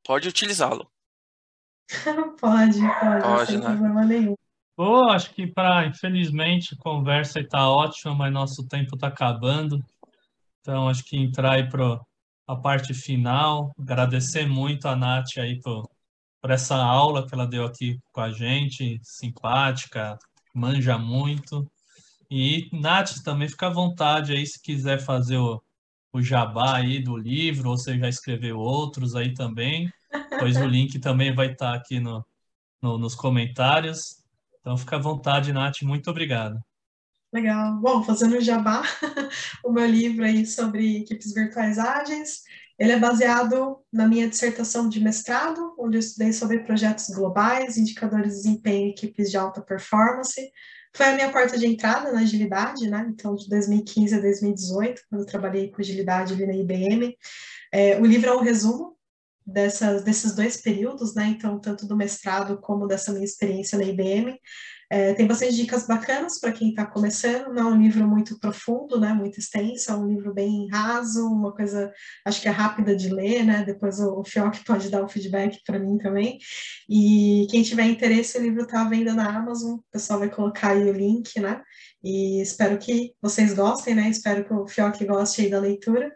pode 0.05 0.29
utilizá-lo? 0.29 0.91
pode, 2.41 2.81
pode, 2.81 3.23
pode 3.23 3.47
sem 3.47 3.59
né? 3.59 3.67
problema 3.67 4.05
nenhum. 4.05 4.35
Pô, 4.77 5.05
acho 5.11 5.35
que 5.35 5.47
para, 5.47 5.87
infelizmente, 5.87 6.75
a 6.75 6.83
conversa 6.83 7.41
está 7.41 7.69
ótima, 7.69 8.15
mas 8.15 8.33
nosso 8.33 8.67
tempo 8.67 8.95
está 8.95 9.09
acabando. 9.09 9.79
Então, 10.61 10.89
acho 10.89 11.05
que 11.05 11.17
entrar 11.17 11.53
aí 11.53 11.69
para 11.69 12.01
a 12.47 12.57
parte 12.57 12.95
final, 12.95 13.73
agradecer 13.79 14.47
muito 14.47 14.89
a 14.89 14.97
Nath 14.97 15.37
aí 15.39 15.61
por, 15.61 15.89
por 16.41 16.51
essa 16.51 16.77
aula 16.77 17.27
que 17.27 17.35
ela 17.35 17.47
deu 17.47 17.65
aqui 17.65 17.99
com 18.13 18.21
a 18.21 18.31
gente, 18.31 18.99
simpática, 19.03 20.19
manja 20.55 20.99
muito. 20.99 21.71
E, 22.31 22.69
Nath, 22.73 23.23
também 23.25 23.49
fica 23.49 23.67
à 23.67 23.71
vontade 23.71 24.33
aí 24.33 24.47
se 24.47 24.63
quiser 24.63 25.01
fazer 25.01 25.37
o, 25.37 25.61
o 26.13 26.23
jabá 26.23 26.77
aí 26.77 27.03
do 27.03 27.17
livro, 27.17 27.71
ou 27.71 27.77
você 27.77 27.99
já 27.99 28.09
escreveu 28.09 28.59
outros 28.59 29.17
aí 29.17 29.35
também, 29.35 29.93
pois 30.39 30.57
o 30.57 30.65
link 30.65 30.99
também 31.01 31.35
vai 31.35 31.53
estar 31.53 31.75
aqui 31.75 31.99
no, 31.99 32.25
no, 32.81 32.99
nos 32.99 33.15
comentários. 33.15 34.23
Então 34.61 34.77
fica 34.77 34.97
à 34.97 35.01
vontade, 35.01 35.53
Nath, 35.53 35.83
muito 35.83 36.11
obrigado. 36.11 36.61
Legal. 37.33 37.77
Bom, 37.81 38.03
fazendo 38.03 38.41
jabá, 38.41 38.83
o 39.65 39.71
meu 39.71 39.87
livro 39.87 40.25
aí 40.25 40.45
sobre 40.45 40.99
equipes 40.99 41.33
virtuais 41.33 41.79
ágeis, 41.79 42.43
ele 42.79 42.93
é 42.93 42.99
baseado 42.99 43.79
na 43.93 44.09
minha 44.09 44.29
dissertação 44.29 44.89
de 44.89 45.01
mestrado, 45.01 45.75
onde 45.79 45.97
eu 45.97 46.01
estudei 46.01 46.33
sobre 46.33 46.61
projetos 46.61 47.09
globais, 47.11 47.77
indicadores 47.77 48.31
de 48.31 48.37
desempenho 48.37 48.87
em 48.87 48.91
equipes 48.91 49.31
de 49.31 49.37
alta 49.37 49.61
performance. 49.61 50.41
Foi 50.93 51.07
a 51.07 51.15
minha 51.15 51.31
porta 51.31 51.57
de 51.57 51.67
entrada 51.67 52.13
na 52.13 52.21
agilidade, 52.21 52.89
né? 52.89 53.07
Então, 53.09 53.35
de 53.37 53.49
2015 53.49 54.15
a 54.15 54.21
2018, 54.21 55.03
quando 55.09 55.23
eu 55.23 55.27
trabalhei 55.27 55.71
com 55.71 55.81
agilidade 55.81 56.33
ali 56.33 56.47
na 56.47 56.55
IBM. 56.55 57.17
É, 57.73 58.01
o 58.01 58.05
livro 58.05 58.29
é 58.29 58.37
um 58.37 58.43
resumo 58.43 58.97
dessas, 59.47 60.03
desses 60.03 60.35
dois 60.35 60.57
períodos, 60.57 61.15
né? 61.15 61.27
Então, 61.27 61.61
tanto 61.61 61.87
do 61.87 61.97
mestrado 61.97 62.59
como 62.61 62.87
dessa 62.87 63.13
minha 63.13 63.25
experiência 63.25 63.79
na 63.79 63.85
IBM. 63.85 64.39
É, 64.93 65.15
tem 65.15 65.25
bastante 65.25 65.55
dicas 65.55 65.87
bacanas 65.87 66.41
para 66.41 66.51
quem 66.51 66.71
está 66.71 66.85
começando, 66.85 67.55
não 67.55 67.69
é 67.69 67.73
um 67.73 67.81
livro 67.81 68.09
muito 68.09 68.41
profundo, 68.41 68.99
né, 68.99 69.15
muito 69.15 69.39
extenso, 69.39 69.93
é 69.93 69.95
um 69.95 70.09
livro 70.09 70.35
bem 70.35 70.67
raso, 70.69 71.29
uma 71.29 71.53
coisa, 71.55 71.93
acho 72.25 72.41
que 72.41 72.49
é 72.49 72.51
rápida 72.51 72.97
de 72.97 73.09
ler, 73.09 73.45
né, 73.45 73.63
depois 73.65 74.01
o, 74.01 74.19
o 74.19 74.25
Fioc 74.25 74.65
pode 74.65 74.91
dar 74.91 75.05
o 75.05 75.09
feedback 75.09 75.63
para 75.65 75.79
mim 75.79 75.97
também, 75.97 76.41
e 76.89 77.47
quem 77.53 77.63
tiver 77.63 77.85
interesse, 77.85 78.37
o 78.37 78.43
livro 78.43 78.63
está 78.63 78.81
à 78.81 78.89
venda 78.89 79.15
na 79.15 79.29
Amazon, 79.29 79.75
o 79.75 79.85
pessoal 79.93 80.19
vai 80.19 80.29
colocar 80.29 80.71
aí 80.71 80.83
o 80.83 80.93
link, 80.93 81.39
né, 81.39 81.63
e 82.03 82.43
espero 82.43 82.77
que 82.77 83.13
vocês 83.23 83.55
gostem, 83.55 83.95
né, 83.95 84.09
espero 84.11 84.45
que 84.45 84.53
o 84.53 84.67
Fioc 84.67 84.99
goste 85.05 85.43
aí 85.43 85.49
da 85.49 85.61
leitura, 85.61 86.11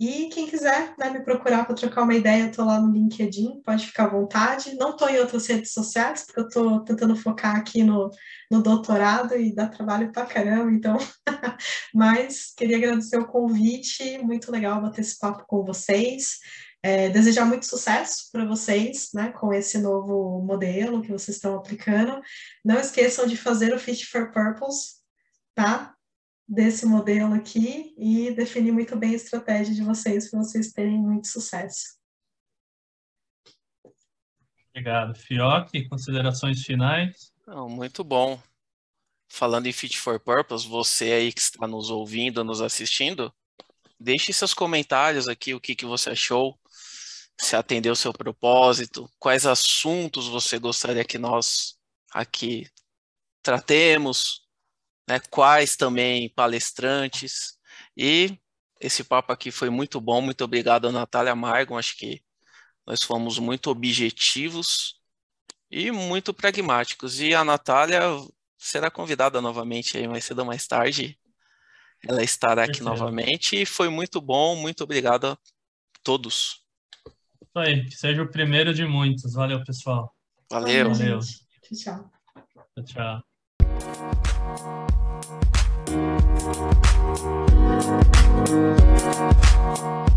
e 0.00 0.28
quem 0.28 0.46
quiser 0.46 0.94
né, 0.96 1.10
me 1.10 1.24
procurar 1.24 1.64
para 1.64 1.74
trocar 1.74 2.02
uma 2.02 2.14
ideia, 2.14 2.42
eu 2.42 2.50
estou 2.50 2.64
lá 2.64 2.80
no 2.80 2.92
LinkedIn, 2.92 3.62
pode 3.64 3.86
ficar 3.86 4.04
à 4.04 4.08
vontade. 4.08 4.76
Não 4.76 4.90
estou 4.90 5.08
em 5.08 5.18
outras 5.18 5.46
redes 5.48 5.72
sociais, 5.72 6.24
porque 6.24 6.40
eu 6.40 6.46
estou 6.46 6.84
tentando 6.84 7.16
focar 7.16 7.56
aqui 7.56 7.82
no, 7.82 8.08
no 8.48 8.62
doutorado 8.62 9.36
e 9.36 9.52
dá 9.52 9.66
trabalho 9.66 10.12
para 10.12 10.24
caramba, 10.24 10.70
então. 10.70 10.96
Mas 11.92 12.52
queria 12.56 12.76
agradecer 12.76 13.18
o 13.18 13.26
convite, 13.26 14.18
muito 14.18 14.52
legal 14.52 14.80
bater 14.80 15.00
esse 15.00 15.18
papo 15.18 15.44
com 15.48 15.64
vocês. 15.64 16.38
É, 16.80 17.08
desejar 17.08 17.44
muito 17.44 17.66
sucesso 17.66 18.30
para 18.30 18.44
vocês, 18.44 19.08
né, 19.12 19.32
com 19.32 19.52
esse 19.52 19.78
novo 19.78 20.40
modelo 20.42 21.02
que 21.02 21.10
vocês 21.10 21.36
estão 21.36 21.56
aplicando. 21.56 22.22
Não 22.64 22.78
esqueçam 22.78 23.26
de 23.26 23.36
fazer 23.36 23.74
o 23.74 23.80
Fit 23.80 24.06
for 24.06 24.30
Purpose, 24.30 24.92
tá? 25.56 25.97
Desse 26.48 26.86
modelo 26.86 27.34
aqui 27.34 27.94
e 27.98 28.30
definir 28.30 28.72
muito 28.72 28.96
bem 28.96 29.10
a 29.10 29.16
estratégia 29.16 29.74
de 29.74 29.82
vocês 29.82 30.30
para 30.30 30.42
vocês 30.42 30.72
terem 30.72 30.98
muito 30.98 31.28
sucesso. 31.28 31.98
Obrigado. 34.70 35.14
Fioc, 35.14 35.70
considerações 35.88 36.62
finais? 36.62 37.32
Não, 37.46 37.68
muito 37.68 38.02
bom. 38.02 38.40
Falando 39.28 39.66
em 39.66 39.72
Fit 39.72 39.98
for 39.98 40.18
Purpose, 40.18 40.66
você 40.66 41.12
aí 41.12 41.32
que 41.32 41.40
está 41.40 41.66
nos 41.66 41.90
ouvindo, 41.90 42.42
nos 42.42 42.62
assistindo, 42.62 43.34
deixe 44.00 44.32
seus 44.32 44.54
comentários 44.54 45.28
aqui, 45.28 45.52
o 45.52 45.60
que, 45.60 45.74
que 45.74 45.84
você 45.84 46.10
achou, 46.10 46.58
se 47.38 47.54
atendeu 47.54 47.92
o 47.92 47.96
seu 47.96 48.12
propósito, 48.12 49.10
quais 49.18 49.44
assuntos 49.44 50.28
você 50.28 50.58
gostaria 50.58 51.04
que 51.04 51.18
nós 51.18 51.76
aqui 52.10 52.66
tratemos, 53.42 54.47
né, 55.08 55.18
quais 55.30 55.74
também 55.74 56.28
palestrantes. 56.28 57.58
E 57.96 58.38
esse 58.80 59.02
papo 59.02 59.32
aqui 59.32 59.50
foi 59.50 59.70
muito 59.70 60.00
bom. 60.00 60.20
Muito 60.20 60.44
obrigado, 60.44 60.92
Natália 60.92 61.34
Margon. 61.34 61.78
Acho 61.78 61.96
que 61.96 62.22
nós 62.86 63.02
fomos 63.02 63.38
muito 63.38 63.70
objetivos 63.70 65.00
e 65.70 65.90
muito 65.90 66.34
pragmáticos. 66.34 67.20
E 67.20 67.34
a 67.34 67.42
Natália 67.42 68.02
será 68.58 68.90
convidada 68.90 69.40
novamente 69.40 69.96
aí 69.96 70.06
mais 70.06 70.24
cedo 70.24 70.40
ou 70.40 70.44
mais 70.44 70.66
tarde. 70.66 71.18
Ela 72.06 72.22
estará 72.22 72.64
aqui 72.64 72.82
novamente 72.82 73.60
e 73.60 73.66
foi 73.66 73.88
muito 73.88 74.20
bom. 74.20 74.54
Muito 74.54 74.84
obrigado 74.84 75.26
a 75.26 75.38
todos. 76.04 76.62
Isso 77.42 77.58
aí, 77.58 77.84
que 77.86 77.96
seja 77.96 78.22
o 78.22 78.30
primeiro 78.30 78.72
de 78.72 78.84
muitos. 78.84 79.32
Valeu, 79.32 79.64
pessoal. 79.64 80.14
Valeu. 80.50 80.94
Valeu. 80.94 81.18
Tchau. 81.74 82.10
Tchau, 82.74 82.84
tchau. 82.84 83.24
We'll 85.90 85.96
be 85.96 87.48
right. 88.50 90.07